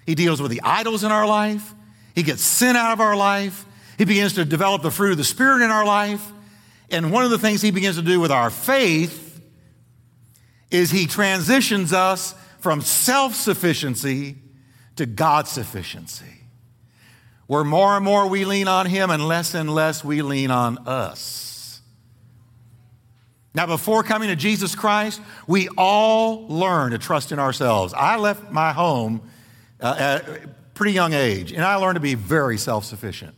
He 0.05 0.15
deals 0.15 0.43
with 0.43 0.51
the 0.51 0.61
idols 0.63 1.05
in 1.05 1.13
our 1.13 1.27
life, 1.27 1.75
He 2.15 2.23
gets 2.23 2.43
sin 2.43 2.77
out 2.77 2.93
of 2.93 3.01
our 3.01 3.17
life, 3.17 3.65
He 3.97 4.05
begins 4.05 4.35
to 4.35 4.45
develop 4.45 4.83
the 4.83 4.91
fruit 4.91 5.13
of 5.13 5.17
the 5.17 5.25
Spirit 5.25 5.63
in 5.63 5.71
our 5.71 5.85
life. 5.85 6.33
And 6.91 7.13
one 7.13 7.25
of 7.25 7.31
the 7.31 7.39
things 7.39 7.63
He 7.63 7.71
begins 7.71 7.97
to 7.97 8.03
do 8.03 8.19
with 8.19 8.33
our 8.33 8.51
faith 8.51 9.30
is 10.71 10.91
He 10.91 11.07
transitions 11.07 11.93
us 11.93 12.35
from 12.59 12.81
self 12.81 13.35
sufficiency 13.35 14.37
to 14.97 15.07
God 15.07 15.49
sufficiency, 15.49 16.45
where 17.47 17.65
more 17.65 17.97
and 17.97 18.05
more 18.05 18.27
we 18.29 18.45
lean 18.45 18.69
on 18.69 18.87
Him 18.87 19.11
and 19.11 19.27
less 19.27 19.55
and 19.55 19.73
less 19.75 20.05
we 20.05 20.23
lean 20.23 20.51
on 20.51 20.79
us. 20.87 21.81
Now, 23.53 23.67
before 23.67 24.05
coming 24.05 24.29
to 24.29 24.37
Jesus 24.37 24.77
Christ, 24.77 25.21
we 25.49 25.69
all 25.77 26.47
learn 26.47 26.93
to 26.93 26.99
trust 26.99 27.33
in 27.33 27.41
ourselves. 27.41 27.93
I 27.97 28.17
left 28.17 28.53
my 28.53 28.73
home 28.73 29.23
uh, 29.81 29.97
at 29.99 30.29
a 30.29 30.49
pretty 30.75 30.93
young 30.93 31.15
age, 31.15 31.53
and 31.53 31.65
I 31.65 31.75
learned 31.75 31.97
to 31.97 32.01
be 32.01 32.15
very 32.15 32.59
self 32.59 32.85
sufficient 32.85 33.35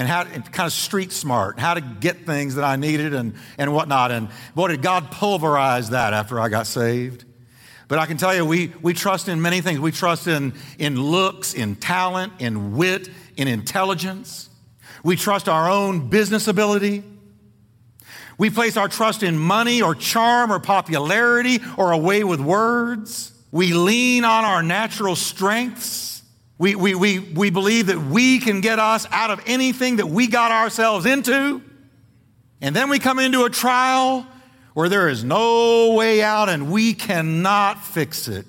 and 0.00 0.08
how 0.08 0.22
and 0.22 0.50
kind 0.50 0.66
of 0.66 0.72
street 0.72 1.12
smart, 1.12 1.58
how 1.58 1.74
to 1.74 1.82
get 1.82 2.24
things 2.24 2.54
that 2.54 2.64
I 2.64 2.76
needed 2.76 3.12
and, 3.12 3.34
and 3.58 3.74
whatnot. 3.74 4.10
And 4.10 4.30
boy, 4.54 4.68
did 4.68 4.80
God 4.80 5.10
pulverize 5.10 5.90
that 5.90 6.14
after 6.14 6.40
I 6.40 6.48
got 6.48 6.66
saved. 6.66 7.26
But 7.86 7.98
I 7.98 8.06
can 8.06 8.16
tell 8.16 8.34
you, 8.34 8.46
we, 8.46 8.72
we 8.80 8.94
trust 8.94 9.28
in 9.28 9.42
many 9.42 9.60
things. 9.60 9.78
We 9.78 9.92
trust 9.92 10.26
in, 10.26 10.54
in 10.78 10.98
looks, 10.98 11.52
in 11.52 11.76
talent, 11.76 12.32
in 12.38 12.78
wit, 12.78 13.10
in 13.36 13.46
intelligence. 13.46 14.48
We 15.04 15.16
trust 15.16 15.50
our 15.50 15.70
own 15.70 16.08
business 16.08 16.48
ability. 16.48 17.04
We 18.38 18.48
place 18.48 18.78
our 18.78 18.88
trust 18.88 19.22
in 19.22 19.36
money 19.36 19.82
or 19.82 19.94
charm 19.94 20.50
or 20.50 20.60
popularity 20.60 21.60
or 21.76 21.92
a 21.92 21.98
way 21.98 22.24
with 22.24 22.40
words. 22.40 23.32
We 23.52 23.74
lean 23.74 24.24
on 24.24 24.46
our 24.46 24.62
natural 24.62 25.14
strengths. 25.14 26.19
We, 26.60 26.74
we, 26.74 26.94
we, 26.94 27.18
we 27.18 27.48
believe 27.48 27.86
that 27.86 27.98
we 27.98 28.38
can 28.38 28.60
get 28.60 28.78
us 28.78 29.06
out 29.10 29.30
of 29.30 29.40
anything 29.46 29.96
that 29.96 30.08
we 30.08 30.26
got 30.26 30.52
ourselves 30.52 31.06
into. 31.06 31.62
And 32.60 32.76
then 32.76 32.90
we 32.90 32.98
come 32.98 33.18
into 33.18 33.44
a 33.44 33.50
trial 33.50 34.26
where 34.74 34.90
there 34.90 35.08
is 35.08 35.24
no 35.24 35.94
way 35.94 36.22
out 36.22 36.50
and 36.50 36.70
we 36.70 36.92
cannot 36.92 37.82
fix 37.82 38.28
it. 38.28 38.44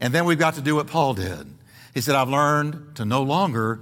And 0.00 0.14
then 0.14 0.24
we've 0.24 0.38
got 0.38 0.54
to 0.54 0.62
do 0.62 0.74
what 0.76 0.86
Paul 0.86 1.12
did. 1.12 1.46
He 1.92 2.00
said, 2.00 2.14
I've 2.14 2.30
learned 2.30 2.96
to 2.96 3.04
no 3.04 3.24
longer 3.24 3.80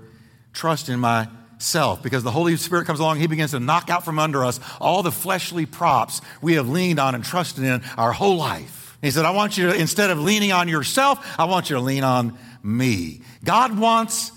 trust 0.53 0.89
in 0.89 0.99
myself 0.99 2.03
because 2.03 2.25
the 2.25 2.33
Holy 2.33 2.57
Spirit 2.57 2.89
comes 2.89 2.99
along, 2.99 3.21
He 3.21 3.29
begins 3.29 3.53
to 3.53 3.61
knock 3.61 3.91
out 3.91 4.05
from 4.05 4.19
under 4.19 4.45
us 4.45 4.59
all 4.81 5.05
the 5.05 5.13
fleshly 5.13 5.67
props 5.67 6.21
we 6.43 6.55
have 6.55 6.69
leaned 6.69 6.99
on 6.99 7.15
and 7.15 7.23
trusted 7.23 7.63
in 7.63 7.85
our 7.97 8.11
whole 8.11 8.37
life. 8.37 8.76
He 9.07 9.13
said, 9.13 9.25
I 9.25 9.31
want 9.31 9.57
you 9.57 9.71
to, 9.71 9.77
instead 9.77 10.11
of 10.11 10.19
leaning 10.19 10.51
on 10.51 10.67
yourself, 10.67 11.25
I 11.39 11.45
want 11.45 11.71
you 11.71 11.77
to 11.77 11.81
lean 11.81 12.03
on 12.03 12.37
me. 12.61 13.21
God 13.45 13.79
wants 13.79 14.33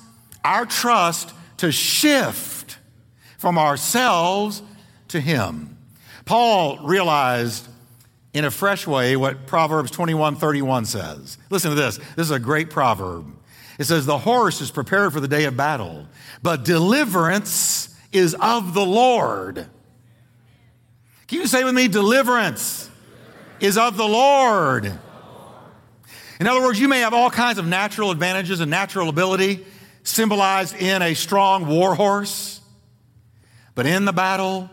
our 0.45 0.67
trust 0.67 1.33
to 1.57 1.71
shift 1.71 2.77
from 3.39 3.57
ourselves 3.57 4.61
to 5.07 5.19
Him. 5.19 5.75
Paul 6.23 6.85
realized 6.85 7.67
in 8.31 8.45
a 8.45 8.51
fresh 8.51 8.85
way 8.85 9.15
what 9.15 9.47
Proverbs 9.47 9.89
21 9.89 10.35
31 10.35 10.85
says. 10.85 11.39
Listen 11.49 11.71
to 11.71 11.75
this. 11.75 11.97
This 11.97 12.27
is 12.27 12.31
a 12.31 12.37
great 12.37 12.69
proverb. 12.69 13.25
It 13.79 13.85
says, 13.85 14.05
The 14.05 14.19
horse 14.19 14.61
is 14.61 14.69
prepared 14.69 15.13
for 15.13 15.19
the 15.19 15.27
day 15.27 15.45
of 15.45 15.57
battle, 15.57 16.05
but 16.43 16.63
deliverance 16.63 17.89
is 18.11 18.35
of 18.39 18.75
the 18.75 18.85
Lord. 18.85 19.65
Can 21.25 21.39
you 21.39 21.47
say 21.47 21.63
with 21.63 21.73
me, 21.73 21.87
deliverance 21.87 22.88
is 23.61 23.77
of 23.77 23.97
the 23.97 24.07
Lord? 24.07 24.85
In 26.39 26.47
other 26.47 26.61
words, 26.61 26.79
you 26.79 26.87
may 26.87 27.01
have 27.01 27.13
all 27.13 27.29
kinds 27.29 27.57
of 27.57 27.67
natural 27.67 28.11
advantages 28.11 28.59
and 28.61 28.71
natural 28.71 29.09
ability 29.09 29.65
symbolized 30.03 30.75
in 30.75 31.01
a 31.01 31.13
strong 31.13 31.67
war 31.67 31.95
horse, 31.95 32.61
but 33.75 33.85
in 33.85 34.05
the 34.05 34.13
battle, 34.13 34.69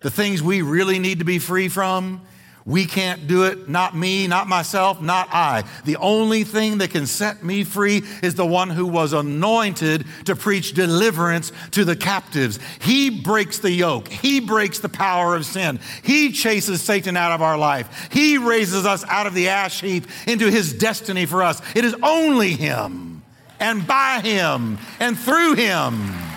the 0.00 0.10
things 0.10 0.42
we 0.42 0.62
really 0.62 0.98
need 0.98 1.18
to 1.18 1.24
be 1.24 1.38
free 1.38 1.68
from 1.68 2.22
we 2.68 2.84
can't 2.84 3.26
do 3.26 3.44
it, 3.44 3.66
not 3.66 3.96
me, 3.96 4.26
not 4.26 4.46
myself, 4.46 5.00
not 5.00 5.28
I. 5.32 5.64
The 5.86 5.96
only 5.96 6.44
thing 6.44 6.78
that 6.78 6.90
can 6.90 7.06
set 7.06 7.42
me 7.42 7.64
free 7.64 8.02
is 8.22 8.34
the 8.34 8.44
one 8.44 8.68
who 8.68 8.86
was 8.86 9.14
anointed 9.14 10.04
to 10.26 10.36
preach 10.36 10.74
deliverance 10.74 11.50
to 11.70 11.86
the 11.86 11.96
captives. 11.96 12.58
He 12.82 13.08
breaks 13.08 13.58
the 13.58 13.70
yoke, 13.70 14.08
He 14.08 14.40
breaks 14.40 14.80
the 14.80 14.90
power 14.90 15.34
of 15.34 15.46
sin. 15.46 15.80
He 16.02 16.30
chases 16.30 16.82
Satan 16.82 17.16
out 17.16 17.32
of 17.32 17.40
our 17.40 17.56
life. 17.56 18.10
He 18.12 18.36
raises 18.36 18.84
us 18.84 19.02
out 19.08 19.26
of 19.26 19.32
the 19.32 19.48
ash 19.48 19.80
heap 19.80 20.04
into 20.26 20.50
His 20.50 20.74
destiny 20.74 21.24
for 21.24 21.42
us. 21.42 21.62
It 21.74 21.86
is 21.86 21.96
only 22.02 22.52
Him 22.52 23.22
and 23.58 23.86
by 23.86 24.20
Him 24.22 24.76
and 25.00 25.18
through 25.18 25.54
Him. 25.54 26.27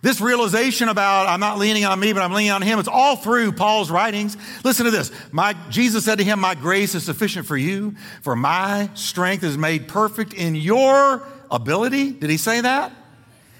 This 0.00 0.20
realization 0.20 0.88
about 0.88 1.26
I'm 1.26 1.40
not 1.40 1.58
leaning 1.58 1.84
on 1.84 1.98
me, 1.98 2.12
but 2.12 2.22
I'm 2.22 2.32
leaning 2.32 2.52
on 2.52 2.62
him, 2.62 2.78
it's 2.78 2.88
all 2.88 3.16
through 3.16 3.52
Paul's 3.52 3.90
writings. 3.90 4.36
Listen 4.62 4.84
to 4.84 4.92
this. 4.92 5.10
My, 5.32 5.54
Jesus 5.70 6.04
said 6.04 6.18
to 6.18 6.24
him, 6.24 6.38
My 6.38 6.54
grace 6.54 6.94
is 6.94 7.02
sufficient 7.02 7.46
for 7.46 7.56
you, 7.56 7.96
for 8.22 8.36
my 8.36 8.90
strength 8.94 9.42
is 9.42 9.58
made 9.58 9.88
perfect 9.88 10.34
in 10.34 10.54
your 10.54 11.26
ability. 11.50 12.12
Did 12.12 12.30
he 12.30 12.36
say 12.36 12.60
that? 12.60 12.92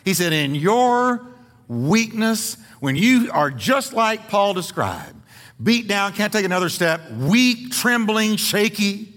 He 0.04 0.14
said, 0.14 0.32
In 0.32 0.54
your 0.54 1.26
weakness, 1.66 2.56
when 2.78 2.94
you 2.94 3.30
are 3.32 3.50
just 3.50 3.92
like 3.92 4.28
Paul 4.28 4.54
described, 4.54 5.16
beat 5.60 5.88
down, 5.88 6.12
can't 6.12 6.32
take 6.32 6.44
another 6.44 6.68
step, 6.68 7.10
weak, 7.10 7.72
trembling, 7.72 8.36
shaky. 8.36 9.12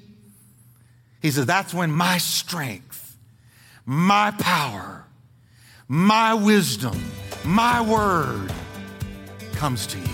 He 1.21 1.29
says, 1.29 1.45
That's 1.45 1.71
when 1.71 1.91
my 1.91 2.17
strength, 2.17 3.15
my 3.85 4.31
power, 4.31 5.00
my 5.91 6.33
wisdom, 6.33 6.97
my 7.43 7.81
word 7.81 8.49
comes 9.55 9.85
to 9.85 9.99
you. 9.99 10.05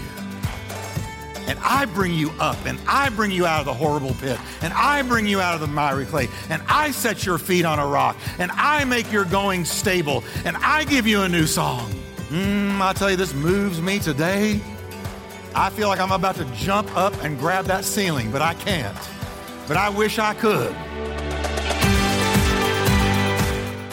And 1.45 1.59
I 1.61 1.85
bring 1.85 2.15
you 2.15 2.31
up, 2.39 2.57
and 2.65 2.79
I 2.87 3.09
bring 3.09 3.29
you 3.29 3.45
out 3.45 3.59
of 3.59 3.67
the 3.67 3.75
horrible 3.75 4.15
pit, 4.15 4.39
and 4.63 4.73
I 4.73 5.03
bring 5.03 5.27
you 5.27 5.39
out 5.39 5.53
of 5.53 5.61
the 5.61 5.67
miry 5.67 6.05
clay, 6.05 6.29
and 6.49 6.63
I 6.67 6.89
set 6.89 7.27
your 7.27 7.37
feet 7.37 7.63
on 7.63 7.77
a 7.77 7.85
rock, 7.85 8.17
and 8.39 8.51
I 8.53 8.85
make 8.85 9.11
your 9.11 9.23
going 9.25 9.65
stable, 9.65 10.23
and 10.45 10.57
I 10.57 10.83
give 10.83 11.05
you 11.05 11.21
a 11.21 11.29
new 11.29 11.45
song. 11.45 11.93
Mm, 12.29 12.81
I 12.81 12.93
tell 12.93 13.11
you, 13.11 13.15
this 13.15 13.35
moves 13.35 13.79
me 13.79 13.99
today. 13.99 14.59
I 15.53 15.69
feel 15.69 15.89
like 15.89 15.99
I'm 15.99 16.11
about 16.11 16.37
to 16.37 16.45
jump 16.55 16.89
up 16.97 17.13
and 17.23 17.37
grab 17.37 17.65
that 17.65 17.85
ceiling, 17.85 18.31
but 18.31 18.41
I 18.41 18.55
can't. 18.55 18.97
But 19.67 19.77
I 19.77 19.89
wish 19.89 20.17
I 20.17 20.33
could. 20.33 20.75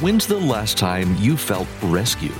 When's 0.04 0.26
the 0.26 0.38
last 0.38 0.76
time 0.76 1.16
you 1.16 1.34
felt 1.34 1.66
rescued? 1.84 2.34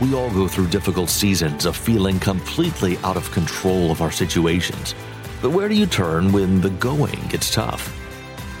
We 0.00 0.14
all 0.14 0.30
go 0.30 0.48
through 0.48 0.68
difficult 0.68 1.10
seasons 1.10 1.66
of 1.66 1.76
feeling 1.76 2.18
completely 2.18 2.96
out 3.04 3.18
of 3.18 3.30
control 3.32 3.90
of 3.90 4.00
our 4.00 4.10
situations. 4.10 4.94
But 5.42 5.50
where 5.50 5.68
do 5.68 5.74
you 5.74 5.84
turn 5.84 6.32
when 6.32 6.62
the 6.62 6.70
going 6.70 7.20
gets 7.28 7.50
tough? 7.50 7.94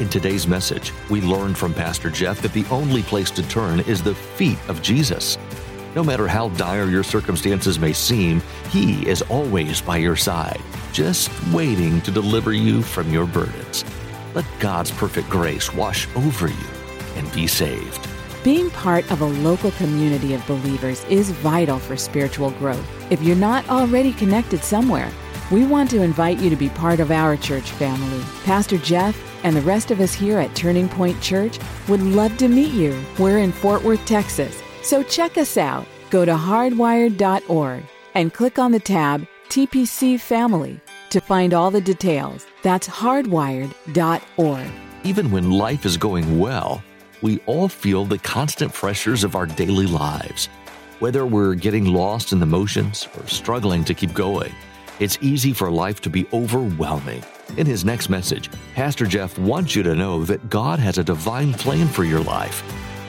In 0.02 0.10
today's 0.10 0.46
message, 0.46 0.92
we 1.08 1.22
learned 1.22 1.56
from 1.56 1.72
Pastor 1.72 2.10
Jeff 2.10 2.42
that 2.42 2.52
the 2.52 2.66
only 2.66 3.02
place 3.02 3.30
to 3.30 3.48
turn 3.48 3.80
is 3.80 4.02
the 4.02 4.14
feet 4.14 4.58
of 4.68 4.82
Jesus. 4.82 5.38
No 5.94 6.04
matter 6.04 6.28
how 6.28 6.50
dire 6.50 6.90
your 6.90 7.04
circumstances 7.04 7.78
may 7.78 7.94
seem, 7.94 8.42
He 8.68 9.08
is 9.08 9.22
always 9.30 9.80
by 9.80 9.96
your 9.96 10.14
side, 10.14 10.60
just 10.92 11.30
waiting 11.54 12.02
to 12.02 12.10
deliver 12.10 12.52
you 12.52 12.82
from 12.82 13.10
your 13.10 13.24
burdens. 13.24 13.86
Let 14.34 14.44
God's 14.60 14.90
perfect 14.90 15.30
grace 15.30 15.72
wash 15.72 16.06
over 16.14 16.48
you 16.48 16.66
and 17.16 17.32
be 17.32 17.46
saved. 17.46 18.06
Being 18.46 18.70
part 18.70 19.10
of 19.10 19.22
a 19.22 19.26
local 19.26 19.72
community 19.72 20.32
of 20.32 20.46
believers 20.46 21.02
is 21.06 21.32
vital 21.32 21.80
for 21.80 21.96
spiritual 21.96 22.52
growth. 22.52 22.86
If 23.10 23.20
you're 23.20 23.34
not 23.34 23.68
already 23.68 24.12
connected 24.12 24.62
somewhere, 24.62 25.10
We 25.50 25.64
want 25.64 25.90
to 25.90 26.02
invite 26.02 26.40
you 26.40 26.50
to 26.50 26.56
be 26.56 26.70
part 26.70 26.98
of 26.98 27.12
our 27.12 27.36
church 27.36 27.70
family. 27.70 28.20
Pastor 28.44 28.78
Jeff 28.78 29.16
and 29.44 29.54
the 29.54 29.62
rest 29.62 29.92
of 29.92 30.00
us 30.00 30.12
here 30.12 30.40
at 30.40 30.52
Turning 30.56 30.88
Point 30.88 31.20
Church 31.22 31.60
would 31.86 32.02
love 32.02 32.36
to 32.38 32.48
meet 32.48 32.72
you. 32.72 33.00
We're 33.16 33.38
in 33.38 33.52
Fort 33.52 33.84
Worth, 33.84 34.04
Texas, 34.06 34.60
so 34.82 35.04
check 35.04 35.38
us 35.38 35.56
out. 35.56 35.86
Go 36.10 36.24
to 36.24 36.32
hardwired.org 36.34 37.84
and 38.14 38.34
click 38.34 38.58
on 38.58 38.72
the 38.72 38.80
tab 38.80 39.24
TPC 39.48 40.18
Family 40.18 40.80
to 41.10 41.20
find 41.20 41.54
all 41.54 41.70
the 41.70 41.80
details. 41.80 42.44
That's 42.62 42.88
hardwired.org. 42.88 44.66
Even 45.04 45.30
when 45.30 45.50
life 45.52 45.86
is 45.86 45.96
going 45.96 46.40
well, 46.40 46.82
we 47.26 47.40
all 47.46 47.68
feel 47.68 48.04
the 48.04 48.18
constant 48.18 48.72
pressures 48.72 49.24
of 49.24 49.34
our 49.34 49.46
daily 49.46 49.88
lives. 49.88 50.46
Whether 51.00 51.26
we're 51.26 51.56
getting 51.56 51.86
lost 51.86 52.30
in 52.30 52.38
the 52.38 52.46
motions 52.46 53.08
or 53.16 53.26
struggling 53.26 53.84
to 53.86 53.94
keep 53.94 54.14
going, 54.14 54.54
it's 55.00 55.18
easy 55.20 55.52
for 55.52 55.68
life 55.68 56.00
to 56.02 56.08
be 56.08 56.28
overwhelming. 56.32 57.24
In 57.56 57.66
his 57.66 57.84
next 57.84 58.08
message, 58.10 58.48
Pastor 58.76 59.06
Jeff 59.06 59.36
wants 59.40 59.74
you 59.74 59.82
to 59.82 59.96
know 59.96 60.24
that 60.24 60.48
God 60.48 60.78
has 60.78 60.98
a 60.98 61.02
divine 61.02 61.52
plan 61.52 61.88
for 61.88 62.04
your 62.04 62.20
life. 62.20 62.62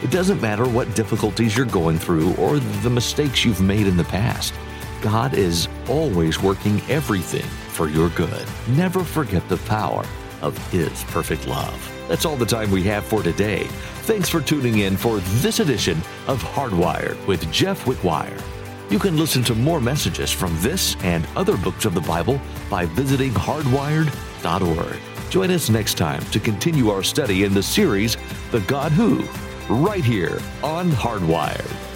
It 0.03 0.10
doesn't 0.10 0.41
matter 0.41 0.67
what 0.67 0.95
difficulties 0.95 1.56
you're 1.56 1.67
going 1.67 1.99
through 1.99 2.34
or 2.38 2.58
the 2.58 2.89
mistakes 2.89 3.45
you've 3.45 3.62
made 3.62 3.86
in 3.86 3.97
the 3.97 4.03
past. 4.06 4.51
God 4.99 5.36
is 5.36 5.67
always 5.88 6.41
working 6.41 6.82
everything 6.89 7.45
for 7.69 7.88
your 7.88 8.10
good. 8.10 8.47
Never 8.69 9.03
forget 9.03 9.47
the 9.47 9.58
power 9.58 10.03
of 10.41 10.58
His 10.71 11.04
perfect 11.06 11.47
love. 11.47 11.93
That's 12.08 12.26
all 12.26 12.38
the 12.38 12.45
time 12.45 12.71
we 12.71 12.84
have 12.84 13.06
for 13.06 13.23
today. 13.23 13.65
Thanks 14.04 14.30
for 14.30 14.41
tuning 14.41 14.80
in 14.80 14.95
for 14.95 15.19
this 15.41 15.60
edition 15.60 15.97
of 16.28 16.41
Hardwired 16.41 17.26
with 17.28 17.52
Jeff 17.52 17.86
Wickwire. 17.86 18.41
You 18.89 19.00
can 19.00 19.17
listen 19.17 19.43
to 19.43 19.56
more 19.56 19.82
messages 19.82 20.32
from 20.32 20.56
this 20.62 20.95
and 21.04 21.28
other 21.36 21.58
books 21.58 21.84
of 21.86 21.93
the 21.93 22.02
Bible 22.02 22.39
by 22.69 22.86
visiting 22.86 23.32
hardwired.org. 23.32 24.97
Join 25.30 25.52
us 25.52 25.69
next 25.69 25.97
time 25.97 26.23
to 26.28 26.39
continue 26.39 26.89
our 26.89 27.04
study 27.04 27.43
in 27.43 27.54
the 27.54 27.63
series 27.63 28.15
The 28.52 28.62
God 28.62 28.93
Who, 28.93 29.28
right 29.67 30.06
here 30.06 30.39
on 30.63 30.89
Hardwired. 30.91 31.87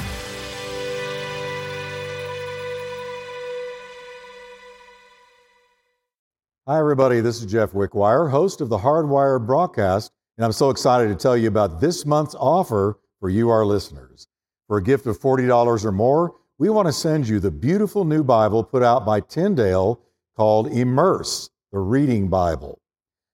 Hi, 6.71 6.79
everybody. 6.79 7.19
This 7.19 7.41
is 7.41 7.51
Jeff 7.51 7.73
Wickwire, 7.73 8.31
host 8.31 8.61
of 8.61 8.69
the 8.69 8.77
Hardwired 8.77 9.45
broadcast, 9.45 10.09
and 10.37 10.45
I'm 10.45 10.53
so 10.53 10.69
excited 10.69 11.09
to 11.09 11.21
tell 11.21 11.35
you 11.35 11.49
about 11.49 11.81
this 11.81 12.05
month's 12.05 12.33
offer 12.33 12.97
for 13.19 13.29
you, 13.29 13.49
our 13.49 13.65
listeners. 13.65 14.29
For 14.69 14.77
a 14.77 14.81
gift 14.81 15.05
of 15.05 15.19
$40 15.19 15.83
or 15.83 15.91
more, 15.91 16.33
we 16.57 16.69
want 16.69 16.87
to 16.87 16.93
send 16.93 17.27
you 17.27 17.41
the 17.41 17.51
beautiful 17.51 18.05
new 18.05 18.23
Bible 18.23 18.63
put 18.63 18.83
out 18.83 19.05
by 19.05 19.19
Tyndale 19.19 19.99
called 20.37 20.71
Immerse, 20.71 21.49
the 21.73 21.79
Reading 21.79 22.29
Bible. 22.29 22.79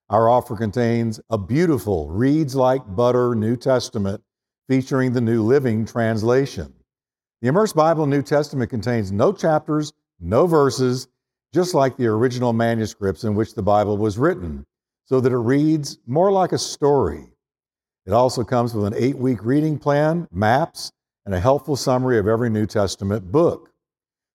Our 0.10 0.28
offer 0.28 0.56
contains 0.56 1.20
a 1.30 1.38
beautiful, 1.38 2.10
reads 2.10 2.56
like 2.56 2.96
butter 2.96 3.36
New 3.36 3.56
Testament 3.56 4.24
featuring 4.68 5.14
the 5.14 5.22
New 5.22 5.44
Living 5.44 5.86
Translation. 5.86 6.74
The 7.44 7.50
Immerse 7.50 7.74
Bible 7.74 8.08
New 8.08 8.24
Testament 8.24 8.72
contains 8.72 9.12
no 9.12 9.32
chapters, 9.32 9.94
no 10.20 10.48
verses, 10.48 11.08
just 11.54 11.74
like 11.74 11.98
the 11.98 12.08
original 12.08 12.54
manuscripts 12.54 13.24
in 13.24 13.36
which 13.36 13.56
the 13.56 13.64
Bible 13.64 13.98
was 13.98 14.18
written, 14.18 14.66
so 15.06 15.20
that 15.22 15.32
it 15.32 15.38
reads 15.38 15.98
more 16.06 16.32
like 16.32 16.52
a 16.52 16.58
story. 16.58 17.32
It 18.06 18.14
also 18.14 18.44
comes 18.44 18.74
with 18.74 18.86
an 18.86 18.94
eight 18.96 19.18
week 19.18 19.44
reading 19.44 19.78
plan, 19.78 20.28
maps, 20.32 20.92
and 21.26 21.36
a 21.36 21.40
helpful 21.40 21.76
summary 21.76 22.18
of 22.18 22.28
every 22.28 22.50
New 22.50 22.66
Testament 22.66 23.32
book. 23.32 23.72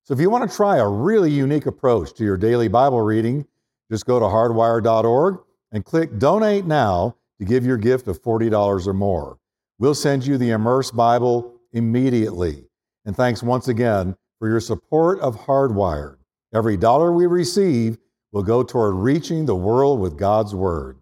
So 0.04 0.14
if 0.14 0.20
you 0.20 0.30
want 0.30 0.48
to 0.48 0.56
try 0.56 0.78
a 0.78 0.88
really 0.88 1.30
unique 1.30 1.66
approach 1.66 2.12
to 2.14 2.24
your 2.24 2.36
daily 2.36 2.68
Bible 2.68 3.00
reading, 3.00 3.46
just 3.90 4.04
go 4.04 4.18
to 4.18 4.26
hardwired.org 4.26 5.38
and 5.70 5.84
click 5.84 6.18
Donate 6.18 6.66
Now 6.66 7.16
to 7.38 7.44
give 7.44 7.64
your 7.64 7.76
gift 7.76 8.08
of 8.08 8.22
$40 8.22 8.86
or 8.86 8.92
more. 8.92 9.38
We'll 9.78 9.94
send 9.94 10.26
you 10.26 10.38
the 10.38 10.50
Immerse 10.50 10.90
Bible 10.90 11.54
immediately. 11.72 12.64
And 13.04 13.16
thanks 13.16 13.42
once 13.42 13.68
again 13.68 14.16
for 14.38 14.48
your 14.48 14.60
support 14.60 15.18
of 15.20 15.36
Hardwired. 15.36 16.16
Every 16.54 16.76
dollar 16.76 17.12
we 17.12 17.26
receive 17.26 17.96
will 18.30 18.42
go 18.42 18.62
toward 18.62 18.96
reaching 18.96 19.46
the 19.46 19.56
world 19.56 20.00
with 20.00 20.18
God's 20.18 20.54
Word. 20.54 20.98